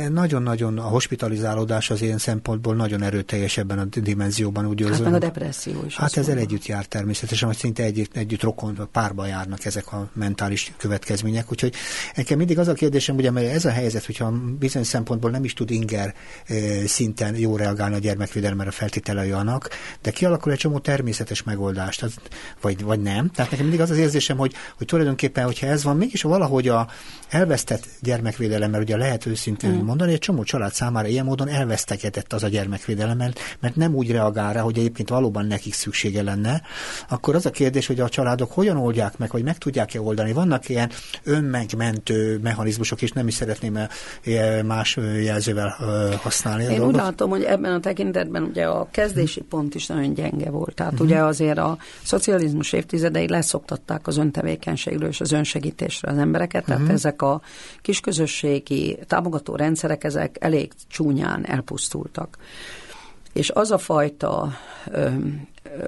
[0.10, 4.66] Nagyon-nagyon a hospitalizálódás az ilyen szempontból nagyon erőteljes ebben a dimenzióban.
[4.66, 5.98] Úgy hát meg a depresszió is.
[5.98, 10.74] Hát ezzel együtt jár természetesen, hogy szinte együtt, együtt rokon, párba járnak ezek a mentális
[10.78, 11.52] következmények.
[11.52, 11.74] Úgyhogy
[12.16, 15.44] nekem mindig az a kérdés, sem ugye, mert ez a helyzet, hogyha bizonyos szempontból nem
[15.44, 16.14] is tud inger
[16.86, 19.70] szinten jó reagálni a gyermekvédelemre a feltételei annak,
[20.02, 22.14] de kialakul egy csomó természetes megoldást, az,
[22.62, 23.30] vagy, vagy nem.
[23.30, 26.88] Tehát nekem mindig az az érzésem, hogy, hogy tulajdonképpen, hogyha ez van, mégis valahogy a
[27.30, 29.84] elvesztett gyermekvédelem, mert ugye lehet őszintén mm.
[29.84, 33.18] mondani, egy csomó család számára ilyen módon elvesztegetett az a gyermekvédelem,
[33.60, 36.62] mert nem úgy reagál rá, hogy egyébként valóban nekik szüksége lenne,
[37.10, 40.34] akkor az a kérdés, hogy a családok hogyan oldják meg, vagy meg tudják-e oldani.
[40.34, 40.92] Vannak ilyen
[41.24, 46.88] önmegmentő mechanizmusok, és nem is szeretném eh, más eh, jelzővel eh, használni Én dolgot.
[46.88, 50.76] úgy látom, hogy ebben a tekintetben ugye a kezdési pont is nagyon gyenge volt.
[50.76, 51.08] Tehát uh-huh.
[51.08, 56.96] ugye azért a szocializmus évtizedei leszoktatták az öntevékenységről és az önsegítésre az embereket, tehát uh-huh.
[56.96, 57.42] ezek a
[57.82, 62.38] kisközösségi támogató rendszerek, ezek elég csúnyán elpusztultak.
[63.34, 64.52] És az a fajta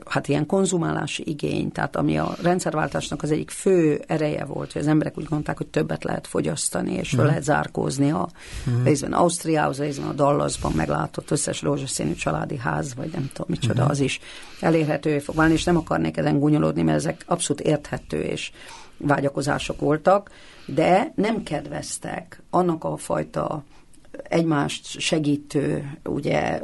[0.06, 4.88] hát ilyen konzumálási igény, tehát ami a rendszerváltásnak az egyik fő ereje volt, hogy az
[4.88, 7.28] emberek úgy gondolták, hogy többet lehet fogyasztani, és föl mm.
[7.28, 8.30] lehet zárkózni a
[8.70, 8.84] mm.
[8.84, 13.88] részben Ausztriához, részben a Dallasban meglátott összes rózsaszínű családi ház, vagy nem tudom micsoda, mm.
[13.88, 14.20] az is
[14.60, 18.52] elérhető fog válni, és nem akarnék ezen gúnyolódni, mert ezek abszolút érthető és
[18.98, 20.32] vágyakozások voltak,
[20.66, 23.64] de nem kedveztek annak a fajta
[24.24, 26.62] egymást segítő ugye,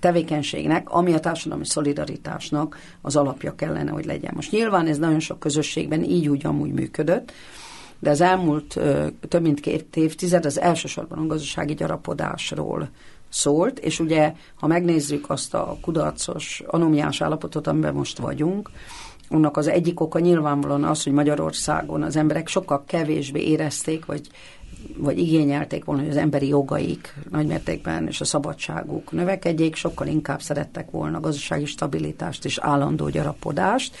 [0.00, 4.32] tevékenységnek, ami a társadalmi szolidaritásnak az alapja kellene, hogy legyen.
[4.34, 7.32] Most nyilván ez nagyon sok közösségben így úgy amúgy működött,
[7.98, 8.80] de az elmúlt
[9.28, 12.88] több mint két évtized az elsősorban a gazdasági gyarapodásról
[13.28, 18.70] szólt, és ugye, ha megnézzük azt a kudarcos, anomiás állapotot, amiben most vagyunk,
[19.28, 24.28] annak az egyik oka nyilvánvalóan az, hogy Magyarországon az emberek sokkal kevésbé érezték, vagy
[24.96, 30.90] vagy igényelték volna, hogy az emberi jogaik nagymértékben és a szabadságuk növekedjék, sokkal inkább szerettek
[30.90, 33.96] volna gazdasági stabilitást és állandó gyarapodást,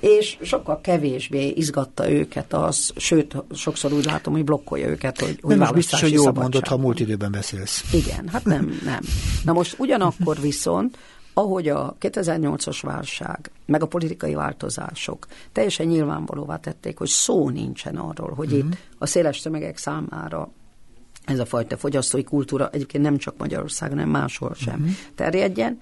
[0.00, 5.56] és sokkal kevésbé izgatta őket az, sőt, sokszor úgy látom, hogy blokkolja őket, hogy, hogy
[5.56, 7.84] Nem biztos, hogy jól mondod, ha múlt időben beszélsz.
[7.92, 9.00] Igen, hát nem, nem.
[9.44, 10.98] Na most ugyanakkor viszont,
[11.34, 18.32] ahogy a 2008-as válság, meg a politikai változások teljesen nyilvánvalóvá tették, hogy szó nincsen arról,
[18.34, 18.70] hogy uh-huh.
[18.70, 20.50] itt a széles tömegek számára
[21.24, 24.94] ez a fajta fogyasztói kultúra egyébként nem csak Magyarországon, hanem máshol sem uh-huh.
[25.14, 25.80] terjedjen,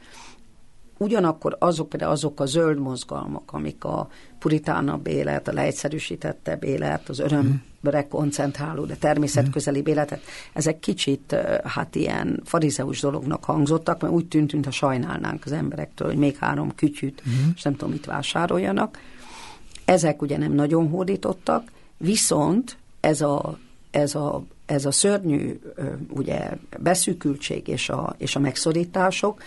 [1.02, 7.18] Ugyanakkor azok például azok a zöld mozgalmak, amik a puritánabb élet, a leegyszerűsítettebb élet, az
[7.18, 10.20] örömre koncentráló, de természetközeli életet,
[10.52, 16.16] ezek kicsit hát ilyen farizeus dolognak hangzottak, mert úgy tűnt, mintha sajnálnánk az emberektől, hogy
[16.16, 17.52] még három kütyűt, uh-huh.
[17.54, 18.98] és nem tudom, mit vásároljanak.
[19.84, 23.58] Ezek ugye nem nagyon hódítottak, viszont ez a,
[23.90, 25.60] ez a, ez a szörnyű
[26.08, 29.42] ugye beszűkültség és a, és a megszorítások,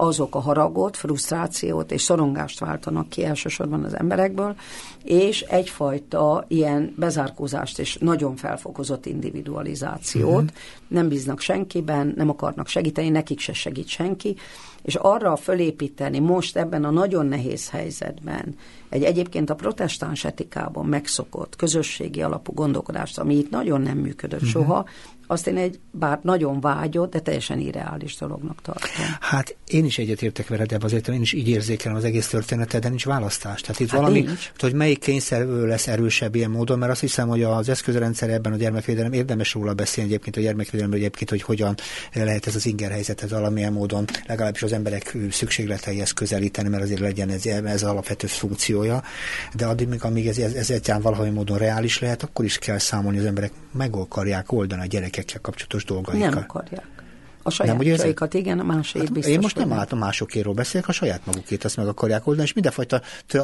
[0.00, 4.54] azok a haragot, frusztrációt és szorongást váltanak ki elsősorban az emberekből,
[5.04, 10.30] és egyfajta ilyen bezárkózást és nagyon felfokozott individualizációt.
[10.30, 10.48] Uh-huh.
[10.88, 14.36] Nem bíznak senkiben, nem akarnak segíteni, nekik se segít senki,
[14.82, 18.56] és arra fölépíteni most ebben a nagyon nehéz helyzetben
[18.88, 24.62] egy egyébként a protestáns etikában megszokott közösségi alapú gondolkodást, ami itt nagyon nem működött uh-huh.
[24.62, 24.86] soha,
[25.30, 28.90] azt én egy, bár nagyon vágyott, de teljesen irreális dolognak tartom.
[29.20, 32.88] Hát én is egyetértek veled, de azért én is így érzékelem az egész történetet, de
[32.88, 33.60] nincs választás.
[33.60, 34.52] Tehát itt hát valami, nincs.
[34.58, 38.56] hogy melyik kényszer lesz erősebb ilyen módon, mert azt hiszem, hogy az eszközrendszer ebben a
[38.56, 41.74] gyermekvédelem érdemes róla beszélni egyébként a gyermekvédelemről egyébként, hogy hogyan
[42.12, 47.28] lehet ez az inger helyzetet valamilyen módon legalábbis az emberek szükségleteihez közelíteni, mert azért legyen
[47.28, 49.02] ez, ez alapvető funkciója.
[49.54, 52.78] De addig, még, amíg ez, ez, ez egyáltalán valahogy módon reális lehet, akkor is kell
[52.78, 56.28] számolni, az emberek meg akarják oldani a gyerekek gyerekekkel kapcsolatos dolgaikkal.
[56.28, 56.86] Nem akarják.
[57.42, 59.32] A sajátjaikat, igen, a másét hát biztos.
[59.32, 63.00] Én most nem, a másokéről beszélek, a saját magukét azt meg akarják oldani, és mindenfajta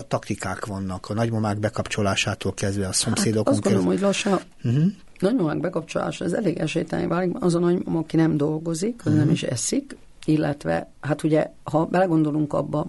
[0.08, 4.84] taktikák vannak, a nagymamák bekapcsolásától kezdve a szomszédokon hát azt gondolom, hogy lassan uh-huh.
[5.18, 9.24] nagymamák bekapcsolása, ez elég esélytelen válik, azon, hogy aki nem dolgozik, az uh-huh.
[9.24, 12.86] nem is eszik, illetve, hát ugye, ha belegondolunk abba,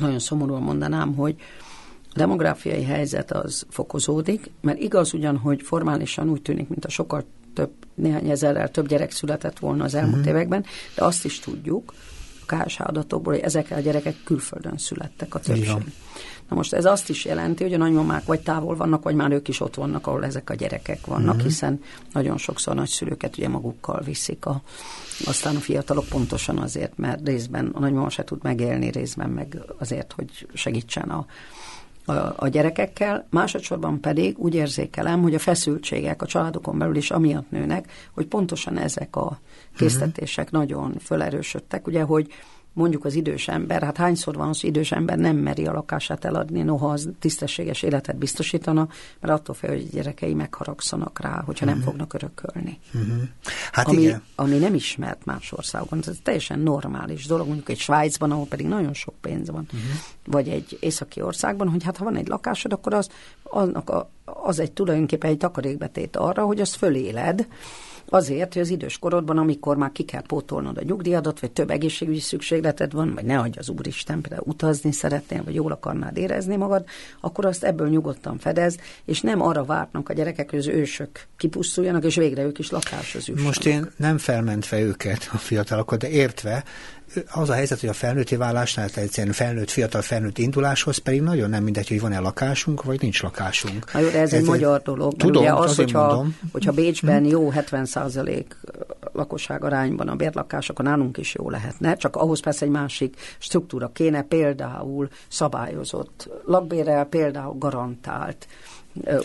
[0.00, 1.36] nagyon szomorúan mondanám, hogy
[2.14, 7.20] a demográfiai helyzet az fokozódik, mert igaz ugyan, hogy formálisan úgy tűnik, mint a sokkal
[7.20, 7.30] több,
[7.94, 10.30] néhány ezerrel több gyerek született volna az elmúlt uh-huh.
[10.30, 11.94] években, de azt is tudjuk,
[12.46, 15.92] a KSH adatokból, hogy ezek a gyerekek külföldön születtek a többség.
[16.48, 19.48] Na most ez azt is jelenti, hogy a nagymamák vagy távol vannak, vagy már ők
[19.48, 21.42] is ott vannak, ahol ezek a gyerekek vannak, uh-huh.
[21.42, 21.80] hiszen
[22.12, 24.62] nagyon sokszor nagyszülőket ugye magukkal viszik a,
[25.24, 30.12] aztán a fiatalok pontosan azért, mert részben a nagymama se tud megélni, részben meg azért,
[30.12, 31.26] hogy segítsen a,
[32.04, 37.50] a, a gyerekekkel, másodszorban pedig úgy érzékelem, hogy a feszültségek a családokon belül is amiatt
[37.50, 39.38] nőnek, hogy pontosan ezek a
[39.76, 40.60] késztetések uh-huh.
[40.60, 42.32] nagyon felerősödtek, ugye, hogy
[42.72, 46.24] mondjuk az idős ember, hát hányszor van az, hogy idős ember nem meri a lakását
[46.24, 48.88] eladni, noha az tisztességes életet biztosítana,
[49.20, 51.68] mert attól fél, hogy gyerekei megharagszanak rá, hogyha uh-huh.
[51.68, 51.86] nem mhm.
[51.86, 52.78] fognak örökölni.
[52.94, 53.22] Uh-huh.
[53.72, 54.22] Hát ami, igen.
[54.34, 56.02] ami nem ismert más országban.
[56.06, 59.90] Ez teljesen normális dolog, mondjuk egy Svájcban, ahol pedig nagyon sok pénz van, uh-huh.
[60.26, 63.08] vagy egy északi országban, hogy hát ha van egy lakásod, akkor az,
[63.42, 67.46] annak a, az egy tulajdonképpen egy takarékbetét arra, hogy azt föléled,
[68.08, 72.20] Azért, hogy az idős korodban, amikor már ki kell pótolnod a nyugdíjadat, vagy több egészségügyi
[72.20, 76.84] szükségleted van, vagy ne hagyj az Úristen, például utazni szeretnél, vagy jól akarnád érezni magad,
[77.20, 82.04] akkor azt ebből nyugodtan fedez, és nem arra várnak a gyerekek, hogy az ősök kipusztuljanak,
[82.04, 83.44] és végre ők is lakáshoz jussanak.
[83.44, 86.64] Most én nem felmentve őket, a fiatalokat, de értve,
[87.30, 91.50] az a helyzet, hogy a felnőtti válásnál, tehát egyszerűen felnőtt, fiatal felnőtt induláshoz pedig nagyon
[91.50, 93.92] nem mindegy, hogy van-e lakásunk, vagy nincs lakásunk.
[93.92, 95.16] Na jó, ez, ez egy magyar dolog.
[95.16, 96.36] Tudom, ugye az, hogyha, mondom.
[96.52, 98.44] hogyha Bécsben jó 70%
[99.12, 103.90] lakosság arányban a bérlakás, akkor nálunk is jó lehetne, csak ahhoz persze egy másik struktúra
[103.92, 108.46] kéne, például szabályozott lakbérrel, például garantált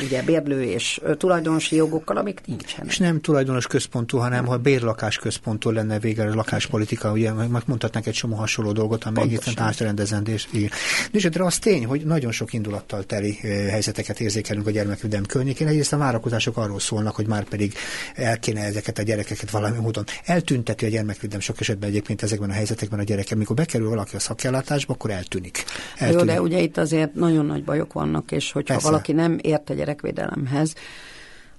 [0.03, 2.89] ugye bérlő és tulajdonosi jogokkal, amik nincsenek.
[2.89, 7.31] És nem tulajdonos központú, hanem ha bérlakás központú lenne vége a lakáspolitika, ugye
[7.65, 9.53] mondhatnak egy csomó hasonló dolgot, ami egészen.
[10.51, 10.71] Igen.
[11.11, 13.33] És de az tény, hogy nagyon sok indulattal teli
[13.69, 15.67] helyzeteket érzékelünk a gyermekvédelem környékén.
[15.67, 17.73] Egyrészt a várakozások arról szólnak, hogy már pedig
[18.15, 22.53] el kéne ezeket a gyerekeket valami módon eltünteti a gyermekvédelem sok esetben egyébként ezekben a
[22.53, 25.63] helyzetekben a gyerek, amikor bekerül valaki a szakellátásba, akkor eltűnik.
[25.97, 26.27] eltűnik.
[26.27, 28.89] Jó, de ugye itt azért nagyon nagy bajok vannak, és hogyha Persze.
[28.89, 30.73] valaki nem ér ért a gyerekvédelemhez,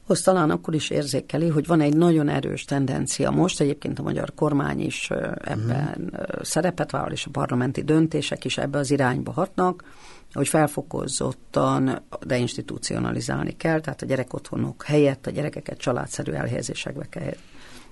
[0.07, 4.33] az talán akkor is érzékeli, hogy van egy nagyon erős tendencia most, egyébként a magyar
[4.35, 5.11] kormány is
[5.45, 6.43] ebben uh-huh.
[6.43, 9.85] szerepet vállal, és a parlamenti döntések is ebbe az irányba hatnak,
[10.33, 17.35] hogy felfokozottan deinstitucionalizálni kell, tehát a gyerekotthonok helyett a gyerekeket családszerű elhelyezésekbe kell.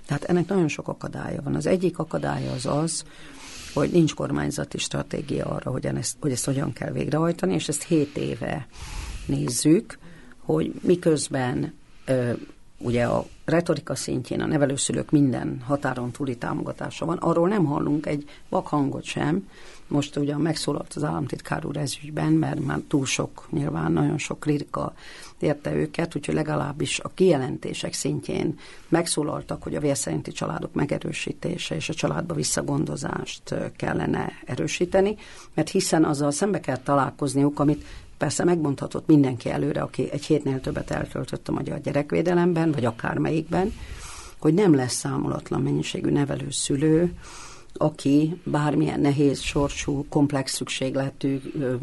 [0.06, 1.54] Tehát ennek nagyon sok akadálya van.
[1.54, 3.04] Az egyik akadálya az az,
[3.74, 8.16] hogy nincs kormányzati stratégia arra, hogy ezt, hogy ezt hogyan kell végrehajtani, és ezt hét
[8.16, 8.66] éve
[9.26, 9.98] nézzük,
[10.38, 12.32] hogy miközben ö,
[12.78, 18.28] ugye a retorika szintjén a nevelőszülők minden határon túli támogatása van, arról nem hallunk egy
[18.48, 19.48] vakhangot sem.
[19.88, 24.94] Most ugye megszólalt az államtitkár úr ezügyben, mert már túl sok, nyilván nagyon sok kritika
[25.38, 28.58] érte őket, úgyhogy legalábbis a kijelentések szintjén
[28.88, 35.16] megszólaltak, hogy a vérszerinti családok megerősítése és a családba visszagondozást kellene erősíteni,
[35.54, 37.84] mert hiszen azzal szembe kell találkozniuk, amit
[38.18, 43.72] Persze megmondhatott mindenki előre, aki egy hétnél többet eltöltött a magyar gyerekvédelemben, vagy akármelyikben,
[44.38, 47.12] hogy nem lesz számolatlan mennyiségű nevelőszülő,
[47.72, 51.40] aki bármilyen nehéz sorsú, komplex szükségletű,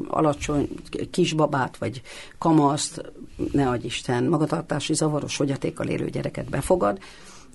[0.08, 0.70] alacsony
[1.12, 2.02] kisbabát vagy
[2.38, 3.12] kamaszt,
[3.52, 7.00] ne adj Isten, magatartási zavaros fogyatékkal élő gyereket befogad,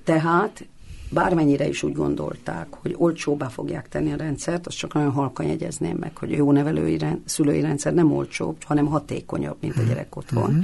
[0.05, 0.67] tehát
[1.11, 5.97] bármennyire is úgy gondolták, hogy olcsóbbá fogják tenni a rendszert, azt csak nagyon halkan jegyezném
[5.97, 9.89] meg, hogy a jó nevelői rend, szülői rendszer nem olcsóbb, hanem hatékonyabb, mint a mhm.
[9.89, 10.51] gyerek otthon.
[10.51, 10.61] Mm-hmm.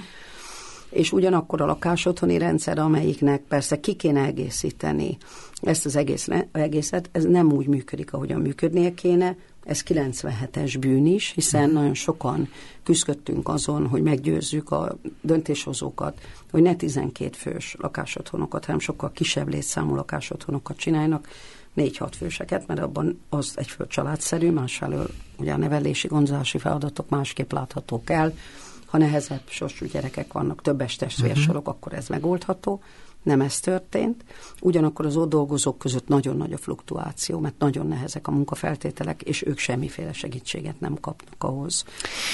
[0.95, 5.17] És ugyanakkor a lakásotthoni rendszer, amelyiknek persze ki kéne egészíteni
[5.61, 11.33] ezt az egész, egészet, ez nem úgy működik, ahogyan működnie kéne, ez 97-es bűn is,
[11.35, 11.73] hiszen mm.
[11.73, 12.49] nagyon sokan
[12.83, 19.95] küzdöttünk azon, hogy meggyőzzük a döntéshozókat, hogy ne 12 fős lakásotthonokat, hanem sokkal kisebb létszámú
[19.95, 21.29] lakásotthonokat csinálnak,
[21.77, 28.11] 4-6 főseket, mert abban az egyföld családszerű, másfelől ugye a nevelési, gondozási feladatok másképp láthatók
[28.11, 28.35] el,
[28.95, 31.75] ha nehezebb sorsú gyerekek vannak, többes testvérsorok, uh-huh.
[31.75, 32.83] akkor ez megoldható
[33.23, 34.25] nem ez történt.
[34.61, 39.47] Ugyanakkor az ott dolgozók között nagyon nagy a fluktuáció, mert nagyon nehezek a munkafeltételek, és
[39.47, 41.85] ők semmiféle segítséget nem kapnak ahhoz,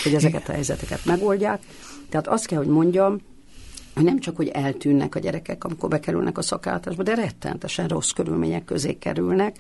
[0.03, 1.63] hogy ezeket a helyzeteket megoldják.
[2.09, 3.19] Tehát azt kell, hogy mondjam,
[3.95, 8.65] hogy nem csak, hogy eltűnnek a gyerekek, amikor bekerülnek a szakáltatásba, de rettentesen rossz körülmények
[8.65, 9.59] közé kerülnek,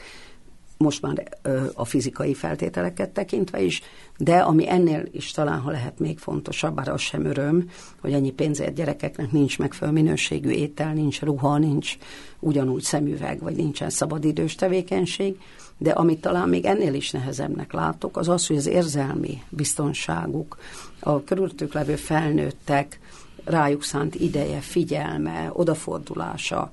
[0.82, 1.28] most már
[1.74, 3.82] a fizikai feltételeket tekintve is,
[4.16, 8.30] de ami ennél is talán, ha lehet még fontosabb, bár az sem öröm, hogy ennyi
[8.30, 11.96] pénzért gyerekeknek nincs megfelelő minőségű étel, nincs ruha, nincs
[12.38, 15.40] ugyanúgy szemüveg, vagy nincsen szabadidős tevékenység,
[15.78, 20.58] de amit talán még ennél is nehezebbnek látok, az az, hogy az érzelmi biztonságuk,
[21.00, 23.00] a körülöttük levő felnőttek
[23.44, 26.70] rájuk szánt ideje, figyelme, odafordulása,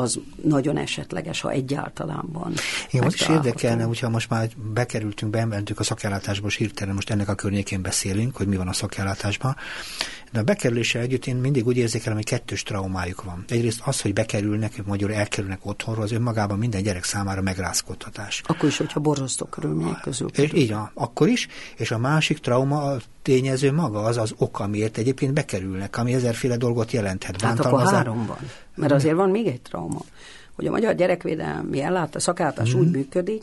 [0.00, 2.52] az nagyon esetleges, ha egyáltalán van.
[2.90, 7.28] Igen, most is érdekelne, hogyha most már bekerültünk, beemeltük a szakellátásba, és hirtelen most ennek
[7.28, 9.56] a környékén beszélünk, hogy mi van a szakellátásban.
[10.32, 13.44] De a bekerüléssel együtt én mindig úgy érzékelem, hogy kettős traumájuk van.
[13.48, 18.42] Egyrészt az, hogy bekerülnek, magyarul elkerülnek otthonról, az önmagában minden gyerek számára megrázkodhatás.
[18.46, 20.28] Akkor is, hogyha borzasztó körülmények közül.
[20.28, 21.48] És így akkor is.
[21.76, 26.56] És a másik trauma a tényező maga az az ok, amiért egyébként bekerülnek, ami ezerféle
[26.56, 27.40] dolgot jelenthet.
[27.40, 28.38] Hát akkor három van.
[28.74, 30.00] Mert azért van még egy trauma,
[30.56, 32.78] hogy a magyar gyerekvédelmi ellátás, szakáltás mm.
[32.78, 33.42] úgy működik,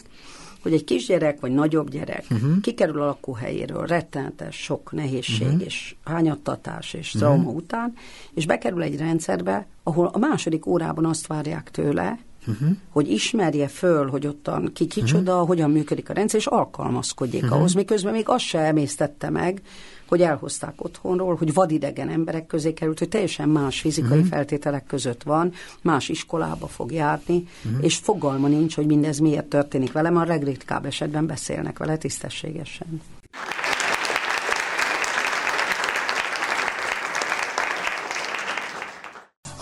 [0.67, 2.61] hogy egy kisgyerek vagy nagyobb gyerek uh-huh.
[2.61, 5.65] kikerül a lakóhelyéről rettenetes sok nehézség uh-huh.
[5.65, 7.21] és hányattatás és uh-huh.
[7.21, 7.93] trauma után,
[8.33, 12.69] és bekerül egy rendszerbe, ahol a második órában azt várják tőle, uh-huh.
[12.89, 15.47] hogy ismerje föl, hogy ottan ki kicsoda, uh-huh.
[15.47, 17.57] hogyan működik a rendszer, és alkalmazkodjék uh-huh.
[17.57, 19.61] ahhoz, miközben még azt se emésztette meg,
[20.07, 24.27] hogy elhozták otthonról, hogy vadidegen emberek közé került, hogy teljesen más fizikai uh-huh.
[24.27, 27.83] feltételek között van, más iskolába fog járni, uh-huh.
[27.83, 33.01] és fogalma nincs, hogy mindez miért történik velem, a legritkább esetben beszélnek vele tisztességesen.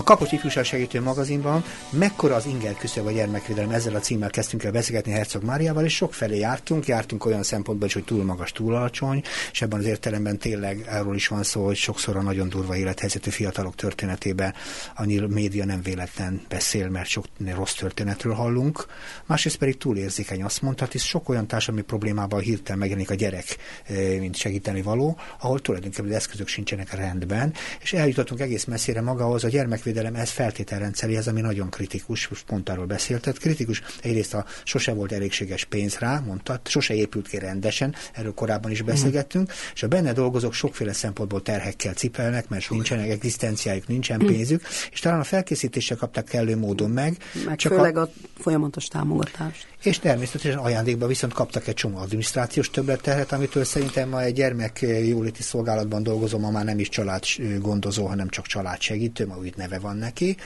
[0.06, 4.72] Kapocs Ifjúság Segítő magazinban mekkora az inger küszöb a gyermekvédelem, ezzel a címmel kezdtünk el
[4.72, 8.76] beszélgetni Herceg Máriával, és sok felé jártunk, jártunk olyan szempontból is, hogy túl magas, túl
[8.76, 12.76] alacsony, és ebben az értelemben tényleg arról is van szó, hogy sokszor a nagyon durva
[12.76, 14.54] élethelyzetű fiatalok történetében
[14.96, 18.86] annyi média nem véletlen beszél, mert sok rossz történetről hallunk.
[19.26, 23.58] Másrészt pedig túl érzékeny, azt mondhat, hisz sok olyan társadalmi problémában hirtelen megjelenik a gyerek,
[23.86, 29.44] eh, mint segíteni való, ahol tulajdonképpen az eszközök sincsenek rendben, és eljutottunk egész messzire magához
[29.44, 33.38] a gyermekvédelem adatvédelem ez feltételrendszeréhez, ami nagyon kritikus, pont arról beszéltet.
[33.38, 38.72] Kritikus egyrészt a sose volt elégséges pénz rá, mondta, sose épült ki rendesen, erről korábban
[38.72, 39.54] is beszélgettünk, mm.
[39.74, 42.72] és a benne dolgozók sokféle szempontból terhekkel cipelnek, mert Sok.
[42.72, 44.28] nincsenek egzisztenciájuk, nincsen mm.
[44.28, 44.62] pénzük,
[44.92, 47.18] és talán a felkészítésre kaptak kellő módon meg.
[47.46, 49.68] Meg csak főleg a, a folyamatos támogatást.
[49.86, 55.42] És természetesen ajándékban viszont kaptak egy csomó adminisztrációs többletterhet, amitől szerintem ma egy gyermek jóléti
[55.42, 57.24] szolgálatban dolgozom, ma már nem is család
[57.60, 60.38] gondozó, hanem csak családsegítő, ma úgy neve van neki,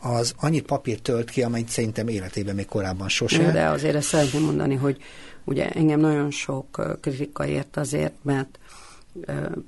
[0.00, 3.52] az annyit papírt tölt ki, amennyit szerintem életében még korábban sose.
[3.52, 4.96] De azért ezt szeretném mondani, hogy
[5.44, 8.58] ugye engem nagyon sok kritika ért azért, mert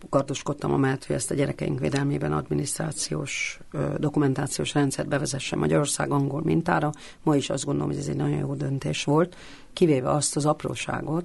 [0.09, 3.61] kardoskodtam amellett, hogy ezt a gyerekeink védelmében adminisztrációs,
[3.99, 6.93] dokumentációs rendszert bevezesse Magyarország angol mintára.
[7.23, 9.37] Ma is azt gondolom, hogy ez egy nagyon jó döntés volt,
[9.73, 11.25] kivéve azt az apróságot,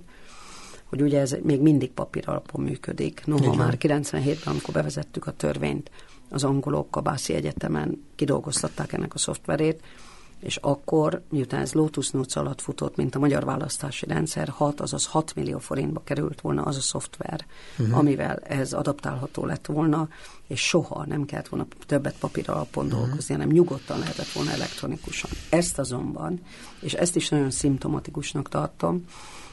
[0.86, 3.22] hogy ugye ez még mindig papír alapon működik.
[3.26, 3.58] Noha Igen.
[3.58, 5.92] már 97-ben, amikor bevezettük a törvényt,
[6.30, 9.84] az angolok a Bászi Egyetemen kidolgoztatták ennek a szoftverét,
[10.46, 15.06] és akkor, miután ez Lotus Notes alatt futott, mint a magyar választási rendszer, 6, azaz
[15.06, 17.46] 6 millió forintba került volna az a szoftver,
[17.78, 17.98] uh-huh.
[17.98, 20.08] amivel ez adaptálható lett volna,
[20.48, 23.00] és soha nem kellett volna többet papír alapon uh-huh.
[23.00, 25.30] dolgozni, hanem nyugodtan lehetett volna elektronikusan.
[25.50, 26.42] Ezt azonban,
[26.80, 29.06] és ezt is nagyon szimptomatikusnak tartom,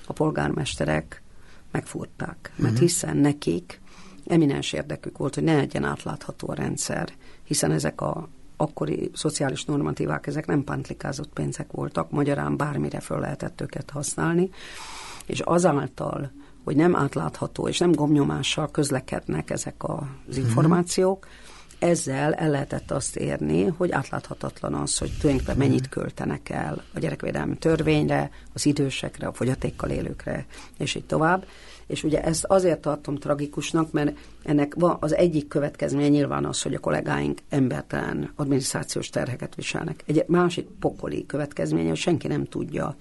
[0.07, 1.22] a polgármesterek
[1.70, 2.88] megfúrták, mert uh-huh.
[2.88, 3.80] hiszen nekik
[4.26, 7.12] eminens érdekük volt, hogy ne legyen átlátható a rendszer,
[7.45, 8.28] hiszen ezek a
[8.62, 14.50] akkori szociális normatívák, ezek nem pantlikázott pénzek voltak, magyarán bármire föl lehetett őket használni,
[15.26, 16.30] és azáltal,
[16.64, 19.96] hogy nem átlátható és nem gomnyomással közlekednek ezek az
[20.26, 20.38] mhm.
[20.38, 21.26] információk,
[21.78, 25.66] ezzel el lehetett azt érni, hogy átláthatatlan az, hogy tulajdonképpen mhm.
[25.66, 30.46] mennyit költenek el a gyerekvédelmi törvényre, az idősekre, a fogyatékkal élőkre,
[30.78, 31.44] és így tovább.
[31.87, 36.74] És ugye ezt azért tartom tragikusnak, mert ennek van az egyik következménye nyilván az, hogy
[36.74, 40.03] a kollégáink embertelen adminisztrációs terheket viselnek.
[40.07, 42.97] Egy másik pokoli következménye, hogy senki nem tudja,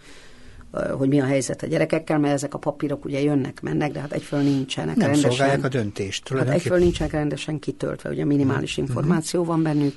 [0.97, 4.11] hogy mi a helyzet a gyerekekkel, mert ezek a papírok ugye jönnek, mennek, de hát
[4.11, 5.29] egyfelől nincsenek nem rendesen.
[5.29, 6.29] szolgálják a döntést.
[6.29, 8.87] Hát egyfelől nincsenek rendesen kitöltve, ugye minimális uh-huh.
[8.87, 9.95] információ van bennük,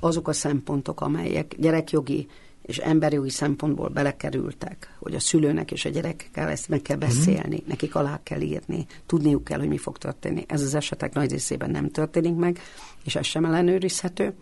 [0.00, 2.26] azok a szempontok, amelyek gyerekjogi
[2.66, 7.68] és emberjogi szempontból belekerültek, hogy a szülőnek és a gyerekekkel ezt meg kell beszélni, uh-huh.
[7.68, 10.44] nekik alá kell írni, tudniuk kell, hogy mi fog történni.
[10.48, 12.60] Ez az esetek nagy részében nem történik meg,
[13.04, 14.34] és ez sem ellenőrizhető.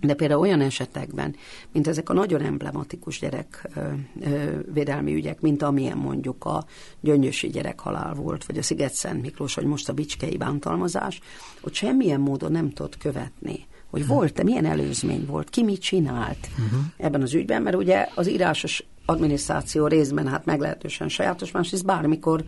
[0.00, 1.36] De például olyan esetekben,
[1.72, 6.64] mint ezek a nagyon emblematikus gyerekvédelmi ügyek, mint amilyen mondjuk a
[7.00, 11.20] gyöngyösi gyerekhalál volt, vagy a Sziget-Szent Miklós, vagy most a bicskei bántalmazás,
[11.60, 16.80] hogy semmilyen módon nem tudott követni hogy volt-e, milyen előzmény volt, ki mit csinált uh-huh.
[16.96, 22.44] ebben az ügyben, mert ugye az írásos adminisztráció részben hát meglehetősen sajátos, másrészt bármikor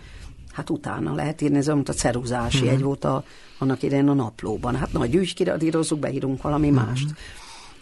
[0.52, 2.72] hát utána lehet írni, ez olyan, mint a ceruzási uh-huh.
[2.72, 3.24] egy volt a,
[3.58, 4.76] annak idején a naplóban.
[4.76, 6.86] Hát nagy ügy, kiradírozzuk, beírunk valami uh-huh.
[6.86, 7.08] mást.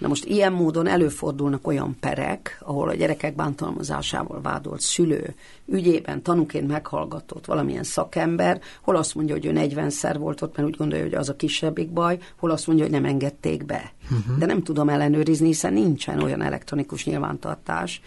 [0.02, 5.34] Na most ilyen módon előfordulnak olyan perek, ahol a gyerekek bántalmazásával vádolt szülő
[5.66, 10.76] ügyében tanúként meghallgatott valamilyen szakember, hol azt mondja, hogy ő 40-szer volt ott, mert úgy
[10.76, 13.92] gondolja, hogy az a kisebbik baj, hol azt mondja, hogy nem engedték be.
[14.02, 14.38] Uh-huh.
[14.38, 18.00] De nem tudom ellenőrizni, hiszen nincsen olyan elektronikus nyilvántartás,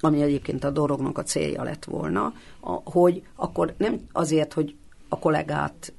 [0.00, 2.32] ami egyébként a dolognak a célja lett volna,
[2.84, 4.74] hogy akkor nem azért, hogy
[5.12, 5.92] a kollégát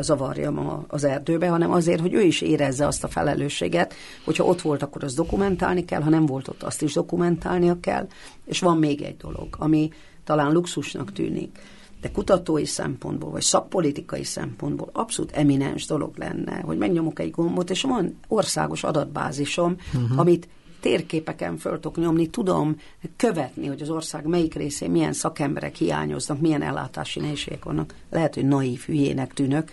[0.00, 3.94] zavarjam az erdőbe, hanem azért, hogy ő is érezze azt a felelősséget,
[4.24, 8.06] hogyha ott volt, akkor azt dokumentálni kell, ha nem volt ott, azt is dokumentálnia kell.
[8.44, 9.90] És van még egy dolog, ami
[10.24, 11.58] talán luxusnak tűnik,
[12.00, 17.82] de kutatói szempontból, vagy szakpolitikai szempontból abszolút eminens dolog lenne, hogy megnyomok egy gombot, és
[17.82, 20.18] van országos adatbázisom, uh-huh.
[20.18, 20.48] amit
[20.82, 22.76] térképeken föl tudok nyomni, tudom
[23.16, 27.94] követni, hogy az ország melyik részén milyen szakemberek hiányoznak, milyen ellátási nehézségek vannak.
[28.10, 29.72] Lehet, hogy naív hülyének tűnök,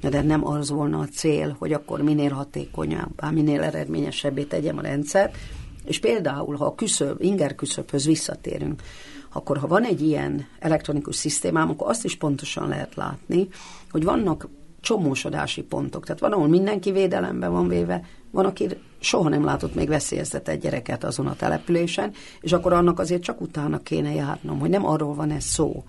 [0.00, 5.36] de nem az volna a cél, hogy akkor minél hatékonyabbá, minél eredményesebbé tegyem a rendszert.
[5.84, 8.82] És például, ha a küszöb, inger küszöbhöz visszatérünk,
[9.32, 13.48] akkor ha van egy ilyen elektronikus szisztémám, akkor azt is pontosan lehet látni,
[13.90, 14.48] hogy vannak
[14.80, 16.04] csomósodási pontok.
[16.04, 18.68] Tehát van, ahol mindenki védelemben van véve, van, aki
[19.00, 23.78] soha nem látott még veszélyeztetett gyereket azon a településen, és akkor annak azért csak utána
[23.78, 25.84] kéne járnom, hogy nem arról van ez szó,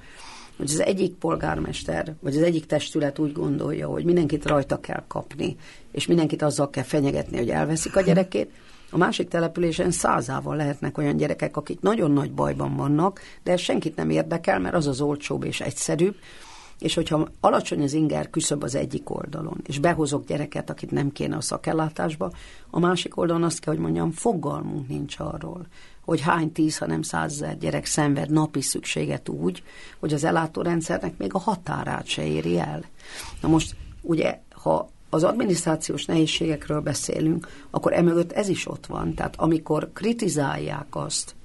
[0.57, 5.55] hogy az egyik polgármester, vagy az egyik testület úgy gondolja, hogy mindenkit rajta kell kapni,
[5.91, 8.51] és mindenkit azzal kell fenyegetni, hogy elveszik a gyerekét,
[8.93, 13.95] a másik településen százával lehetnek olyan gyerekek, akik nagyon nagy bajban vannak, de ez senkit
[13.95, 16.16] nem érdekel, mert az az olcsóbb és egyszerűbb,
[16.82, 21.36] és hogyha alacsony az inger küszöb az egyik oldalon, és behozok gyereket, akit nem kéne
[21.36, 22.32] a szakellátásba,
[22.70, 25.68] a másik oldalon azt kell, hogy mondjam, fogalmunk nincs arról,
[26.06, 29.64] hogy hány tíz, hanem százezer gyerek szenved napi szükséget úgy,
[30.00, 32.84] hogy az ellátórendszernek még a határát se éri el.
[33.42, 39.14] Na most ugye, ha az adminisztrációs nehézségekről beszélünk, akkor emögött ez is ott van.
[39.14, 41.36] Tehát amikor kritizálják azt,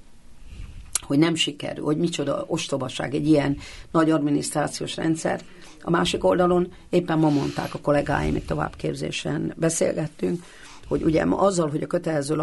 [1.07, 3.57] hogy nem sikerül, hogy micsoda ostobaság egy ilyen
[3.91, 5.41] nagy adminisztrációs rendszer.
[5.81, 10.43] A másik oldalon éppen ma mondták a kollégáim, itt továbbképzésen beszélgettünk,
[10.87, 12.35] hogy ugye azzal, hogy a kötelező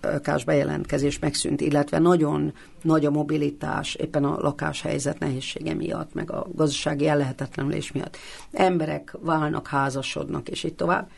[0.00, 6.46] lakás bejelentkezés megszűnt, illetve nagyon nagy a mobilitás éppen a lakáshelyzet nehézsége miatt, meg a
[6.54, 8.16] gazdasági ellehetetlenülés miatt,
[8.52, 11.08] emberek válnak, házasodnak, és így tovább,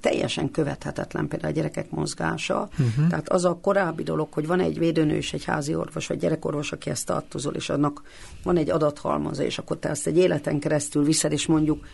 [0.00, 2.68] teljesen követhetetlen például a gyerekek mozgása.
[2.78, 3.08] Uh-huh.
[3.08, 6.72] Tehát az a korábbi dolog, hogy van egy védőnő és egy házi orvos, vagy gyerekorvos,
[6.72, 8.02] aki ezt tartozol, és annak
[8.42, 11.86] van egy adathalmaza, és akkor te ezt egy életen keresztül viszed, és mondjuk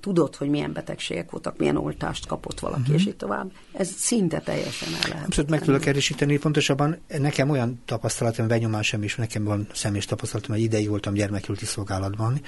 [0.00, 2.96] tudod, hogy milyen betegségek voltak, milyen oltást kapott valaki, uh-huh.
[2.96, 3.52] és így tovább.
[3.72, 5.26] Ez szinte teljesen el lehet.
[5.26, 10.64] Abszolút meg tudok erősíteni, pontosabban nekem olyan tapasztalatom, benyomásom is, nekem van személyes tapasztalatom, hogy
[10.64, 12.40] ideig voltam gyermekülti szolgálatban,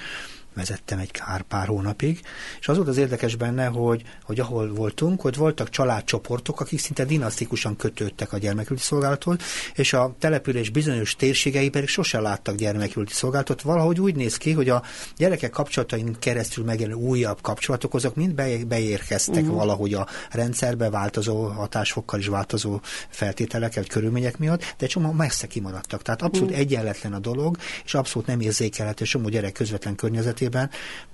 [0.55, 2.21] vezettem egy kár pár hónapig,
[2.59, 7.05] és az volt az érdekes benne, hogy, hogy ahol voltunk, hogy voltak családcsoportok, akik szinte
[7.05, 9.37] dinasztikusan kötődtek a gyermekülti szolgálathoz,
[9.75, 13.61] és a település bizonyos térségei pedig sose láttak gyermekülti szolgálatot.
[13.61, 14.83] Valahogy úgy néz ki, hogy a
[15.17, 18.33] gyerekek kapcsolatain keresztül megjelenő újabb kapcsolatok, azok mind
[18.67, 19.57] beérkeztek uh-huh.
[19.57, 22.79] valahogy a rendszerbe változó hatásfokkal is változó
[23.09, 26.01] feltételek vagy körülmények miatt, de csomó messze kimaradtak.
[26.01, 26.65] Tehát abszolút uh-huh.
[26.65, 30.69] egyenletlen a dolog, és abszolút nem érzékelhető, csomó gyerek közvetlen környezet esetében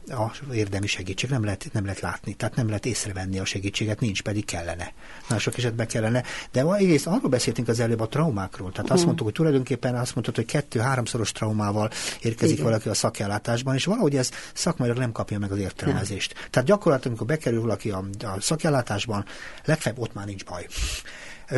[0.09, 4.21] a érdemi segítség nem lehet, nem lehet látni, tehát nem lehet észrevenni a segítséget, nincs,
[4.21, 4.93] pedig kellene.
[5.21, 6.23] Nagyon sok esetben kellene.
[6.51, 8.69] De egész arról beszéltünk az előbb a traumákról.
[8.69, 8.95] Tehát uh-huh.
[8.95, 11.89] azt mondtuk, hogy tulajdonképpen azt mondtad, hogy kettő-háromszoros traumával
[12.21, 12.65] érkezik Igen.
[12.65, 16.33] valaki a szakellátásban, és valahogy ez szakmailag nem kapja meg az értelmezést.
[16.33, 16.43] Nem.
[16.49, 19.25] Tehát gyakorlatilag, amikor bekerül valaki a, a szakellátásban,
[19.65, 20.67] legfeljebb ott már nincs baj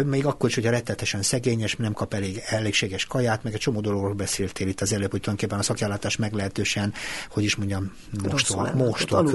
[0.06, 4.14] még akkor is, hogyha rettetesen szegényes, nem kap elég elégséges kaját, meg egy csomó dologról
[4.14, 6.94] beszéltél itt az előbb, hogy tulajdonképpen a szakjárlátás meglehetősen,
[7.30, 9.32] hogy is mondjam, mostoha, mostoha,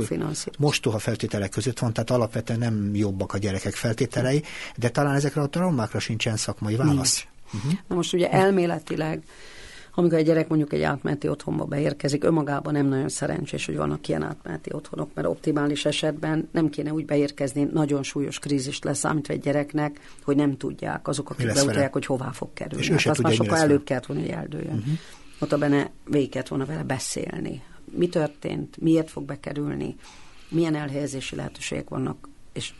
[0.59, 4.42] mostoha feltételek között van, tehát alapvetően nem jobbak a gyerekek feltételei,
[4.76, 7.26] de talán ezekre a traumákra sincsen szakmai válasz.
[7.54, 7.72] Uh-huh.
[7.88, 9.22] Na most ugye elméletileg
[9.99, 14.22] amikor egy gyerek mondjuk egy átmeneti otthonba beérkezik, önmagában nem nagyon szerencsés, hogy vannak ilyen
[14.22, 20.01] átmeneti otthonok, mert optimális esetben nem kéne úgy beérkezni, nagyon súlyos krízist leszámítva egy gyereknek,
[20.22, 22.84] hogy nem tudják azok, akik beutalják, hogy hová fog kerülni.
[22.84, 24.76] És hát azt már sokkal előbb kellett volna, hogy eldőjön.
[24.76, 24.94] Uh-huh.
[25.38, 27.62] Ott a benne végig kellett volna vele beszélni.
[27.84, 29.94] Mi történt, miért fog bekerülni,
[30.49, 32.72] milyen elhelyezési lehetőségek vannak, és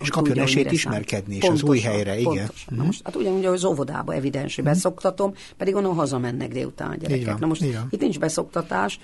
[0.00, 2.32] és kapjon esélyt ismerkedni is az új helyre, igen.
[2.32, 2.66] Pontosan.
[2.68, 2.86] Na mhm.
[2.86, 4.72] most, hát ugyanúgy az óvodába evidens, hogy mhm.
[4.72, 7.26] beszoktatom, pedig onnan hazamennek délután a gyerekek.
[7.26, 8.98] Van, Na most itt nincs beszoktatás,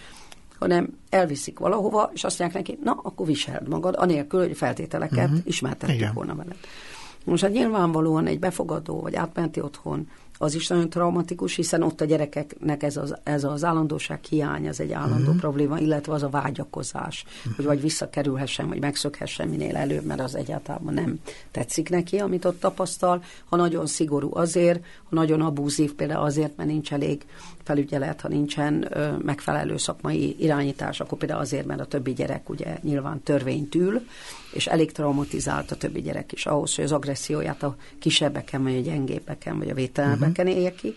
[0.58, 5.40] hanem elviszik valahova, és azt mondják neki, na, akkor viseld magad, anélkül, hogy feltételeket uh-huh.
[5.44, 6.56] ismertettük volna veled.
[7.24, 10.08] Most hát nyilvánvalóan egy befogadó vagy átmenti otthon
[10.42, 14.80] az is nagyon traumatikus, hiszen ott a gyerekeknek ez az, ez az állandóság hiány, ez
[14.80, 15.40] egy állandó uh-huh.
[15.40, 17.54] probléma, illetve az a vágyakozás, uh-huh.
[17.56, 21.18] hogy vagy visszakerülhessen, vagy megszökhessen minél előbb, mert az egyáltalán nem
[21.50, 23.22] tetszik neki, amit ott tapasztal.
[23.48, 27.24] Ha nagyon szigorú azért, ha nagyon abúzív például azért, mert nincs elég
[27.62, 32.78] felügyelet, ha nincsen ö, megfelelő szakmai irányítás, akkor például azért, mert a többi gyerek ugye
[32.82, 34.02] nyilván törvényt ül,
[34.52, 38.80] és elég traumatizált a többi gyerek is ahhoz, hogy az agresszióját a kisebbeken, vagy a
[38.80, 40.58] gyengébeken, vagy a vételenbeken uh-huh.
[40.58, 40.94] élje ki.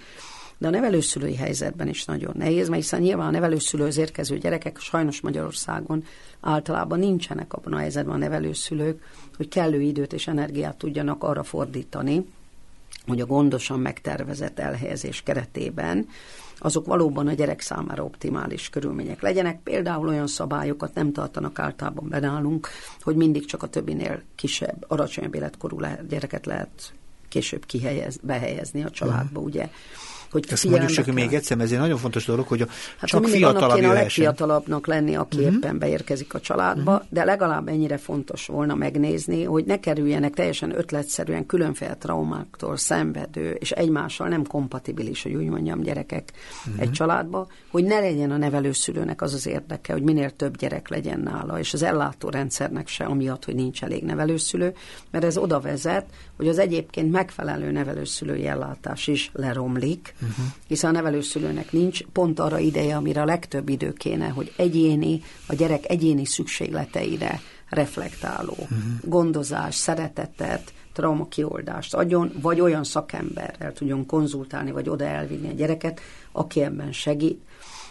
[0.58, 5.22] De a nevelőszülői helyzetben is nagyon nehéz, mert hiszen nyilván a nevelőszülőhöz érkező gyerekek sajnos
[5.22, 6.04] Magyarországon
[6.40, 9.02] általában nincsenek abban a helyzetben a nevelőszülők,
[9.38, 12.26] hogy kellő időt és energiát tudjanak arra fordítani,
[13.08, 16.08] hogy a gondosan megtervezett elhelyezés keretében
[16.64, 19.60] azok valóban a gyerek számára optimális körülmények legyenek.
[19.64, 22.68] Például olyan szabályokat nem tartanak általában benálunk,
[23.02, 26.94] hogy mindig csak a többinél kisebb, alacsonyabb életkorú le, gyereket lehet
[27.30, 29.46] később kihelyez, behelyezni a családba, uh-huh.
[29.46, 29.70] ugye
[30.34, 31.14] hogy Ezt mondjuk csak kell.
[31.14, 32.68] még egyszer, ez egy nagyon fontos dolog, hogy a
[32.98, 35.54] hát csak fiatalabb a legfiatalabbnak lenni, aki uh-huh.
[35.54, 37.08] éppen beérkezik a családba, uh-huh.
[37.10, 43.72] de legalább ennyire fontos volna megnézni, hogy ne kerüljenek teljesen ötletszerűen különféle traumáktól szenvedő, és
[43.72, 46.32] egymással nem kompatibilis, hogy úgy mondjam, gyerekek
[46.66, 46.82] uh-huh.
[46.82, 51.20] egy családba, hogy ne legyen a nevelőszülőnek az az érdeke, hogy minél több gyerek legyen
[51.20, 54.74] nála, és az ellátórendszernek se, amiatt, hogy nincs elég nevelőszülő,
[55.12, 56.06] mert ez oda vezet,
[56.38, 60.46] hogy az egyébként megfelelő nevelőszülői ellátás is leromlik, uh-huh.
[60.68, 65.56] hiszen a nevelőszülőnek nincs pont arra ideje, amire a legtöbb idő kéne, hogy egyéni, a
[65.56, 68.78] gyerek egyéni szükségleteire reflektáló uh-huh.
[69.02, 76.02] gondozás, szeretetet, trauma kioldást adjon, vagy olyan szakemberrel tudjon konzultálni, vagy oda elvinni a gyereket,
[76.32, 77.42] aki ebben segít,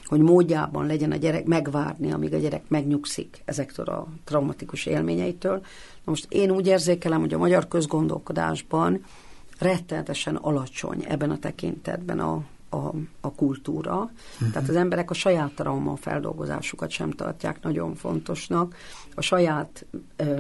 [0.05, 5.65] hogy módjában legyen a gyerek megvárni, amíg a gyerek megnyugszik ezektől a traumatikus élményeitől.
[6.05, 9.05] Na most én úgy érzékelem, hogy a magyar közgondolkodásban
[9.59, 12.91] rettenetesen alacsony ebben a tekintetben a, a,
[13.21, 13.95] a kultúra.
[13.95, 14.53] Uh-huh.
[14.53, 18.77] Tehát az emberek a saját trauma feldolgozásukat sem tartják nagyon fontosnak.
[19.15, 19.87] A saját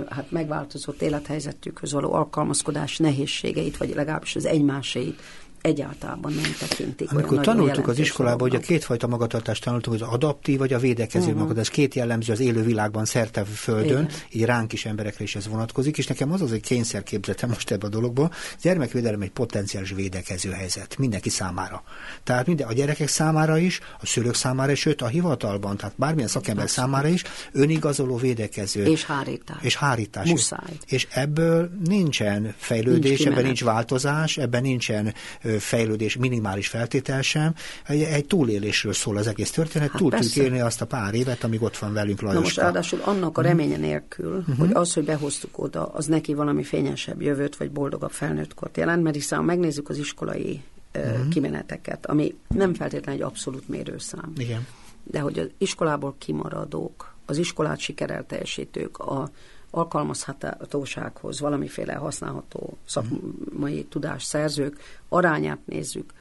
[0.09, 5.21] hát megváltozott élethelyzetükhöz való alkalmazkodás nehézségeit, vagy legalábbis az egymásait
[5.63, 7.13] egyáltalán nem tekintik.
[7.13, 11.39] Amikor tanultuk az iskolában, hogy a kétfajta magatartást tanultuk, az adaptív vagy a védekező uh-huh.
[11.39, 14.09] magatartás, két jellemző az élő világban szerte a földön, Igen.
[14.31, 17.87] így ránk is emberekre is ez vonatkozik, és nekem az az egy kényszerképzetem most ebbe
[17.87, 18.33] a dologból,
[18.63, 21.83] gyermekvédelem egy potenciális védekező helyzet mindenki számára.
[22.25, 26.29] Tehát minden, a gyerekek számára is, a szülők számára is, sőt a hivatalban, tehát bármilyen
[26.29, 26.81] szakember Persze.
[26.81, 28.85] számára is önigazoló védekező.
[28.85, 29.57] És hárítás.
[29.61, 30.29] És hárítás.
[30.29, 30.77] Muszáj.
[30.87, 35.15] És ebből nincsen fejlődés, nincs ebben nincs változás, ebben nincsen
[35.59, 37.55] fejlődés, minimális feltétel sem.
[37.86, 41.44] Egy, egy túlélésről szól az egész történet, hát túl tudjuk élni azt a pár évet,
[41.44, 42.38] amíg ott van velünk Lajoska.
[42.38, 43.50] Na most ráadásul annak a mhm.
[43.50, 44.59] reménye nélkül, uh-huh.
[44.59, 49.14] hogy az, hogy behoztuk oda, az neki valami fényesebb jövőt, vagy boldogabb felnőttkort jelent, mert
[49.14, 50.62] hiszen ha megnézzük az iskolai
[50.94, 51.28] uh-huh.
[51.28, 54.32] kimeneteket, ami nem feltétlenül egy abszolút mérőszám.
[54.36, 54.66] Igen.
[55.05, 59.30] De hogy az iskolából kimaradók, az iskolát sikerel teljesítők, a
[59.75, 66.12] alkalmazhatósághoz valamiféle használható szakmai tudás szerzők arányát nézzük,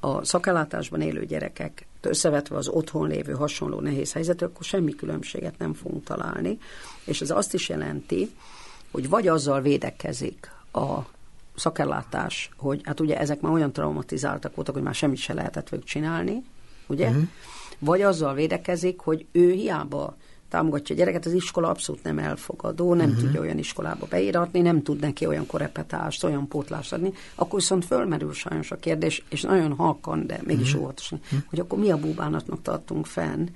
[0.00, 5.74] a szakellátásban élő gyerekek összevetve az otthon lévő hasonló nehéz helyzetek, akkor semmi különbséget nem
[5.74, 6.58] fogunk találni.
[7.04, 8.30] És ez azt is jelenti,
[8.90, 10.98] hogy vagy azzal védekezik a
[11.54, 15.84] szakellátás, hogy hát ugye ezek már olyan traumatizáltak voltak, hogy már semmit se lehetett velük
[15.84, 16.44] csinálni,
[16.86, 17.08] ugye?
[17.08, 17.28] Uh-huh.
[17.78, 20.16] Vagy azzal védekezik, hogy ő hiába
[20.48, 23.22] támogatja a gyereket, az iskola abszolút nem elfogadó, nem uh-huh.
[23.22, 28.32] tudja olyan iskolába beíratni, nem tud neki olyan korepetást, olyan pótlást adni, akkor viszont fölmerül
[28.32, 30.82] sajnos a kérdés, és nagyon halkan, de mégis uh-huh.
[30.82, 31.40] óvatosan, uh-huh.
[31.48, 33.48] hogy akkor mi a búbánatnak tartunk fenn,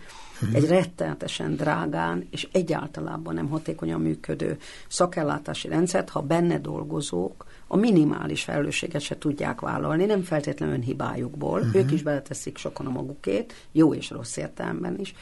[0.42, 0.56] uh-huh.
[0.56, 8.42] egy rettenetesen drágán és egyáltalában nem hatékonyan működő szakellátási rendszert, ha benne dolgozók a minimális
[8.42, 11.74] felelősséget se tudják vállalni, nem feltétlenül önhibájukból, uh-huh.
[11.74, 15.14] ők is beleteszik sokan a magukét, jó és rossz értelemben is,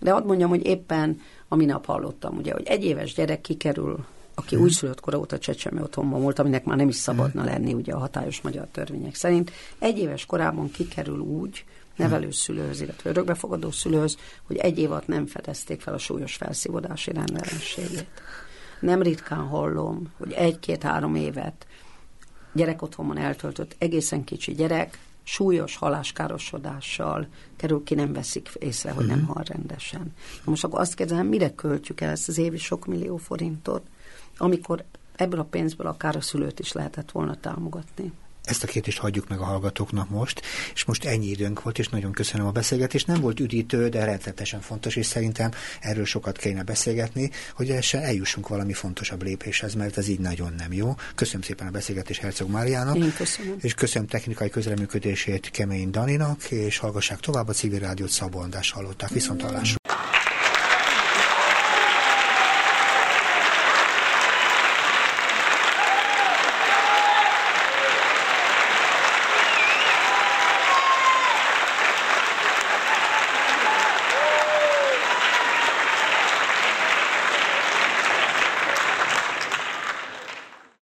[0.00, 4.54] de hadd mondjam, hogy éppen a minap hallottam, ugye, hogy egy éves gyerek kikerül, aki
[4.54, 4.64] hmm.
[4.64, 7.50] újszülött kora óta csecsemő otthonban volt, aminek már nem is szabadna hmm.
[7.50, 11.64] lenni ugye a hatályos magyar törvények szerint, egy éves korában kikerül úgy,
[11.96, 14.16] nevelőszülőhöz, illetve örökbefogadó szülőhöz,
[14.46, 18.06] hogy egy év alatt nem fedezték fel a súlyos felszívodási rendellenségét.
[18.80, 21.66] Nem ritkán hallom, hogy egy-két-három évet
[22.54, 27.26] gyerek otthonban eltöltött egészen kicsi gyerek súlyos haláskárosodással
[27.56, 29.26] kerül ki, nem veszik észre, hogy nem mhm.
[29.26, 30.12] hal rendesen.
[30.44, 33.82] Most akkor azt kérdezem, mire költjük el ezt az évi sok millió forintot,
[34.36, 34.84] amikor
[35.16, 38.12] ebből a pénzből akár a szülőt is lehetett volna támogatni.
[38.44, 40.42] Ezt a kérdést hagyjuk meg a hallgatóknak most,
[40.74, 43.06] és most ennyi időnk volt, és nagyon köszönöm a beszélgetést.
[43.06, 48.72] Nem volt üdítő, de rendetesen fontos, és szerintem erről sokat kéne beszélgetni, hogy eljussunk valami
[48.72, 50.94] fontosabb lépéshez, mert ez így nagyon nem jó.
[51.14, 52.96] Köszönöm szépen a beszélgetést Herceg Máriának.
[52.96, 53.56] Én köszönöm.
[53.60, 59.10] És köszönöm technikai közreműködését Kemény Daninak, és hallgassák tovább a civil rádiót Szabó András hallották.
[59.10, 59.93] Viszont hallásra.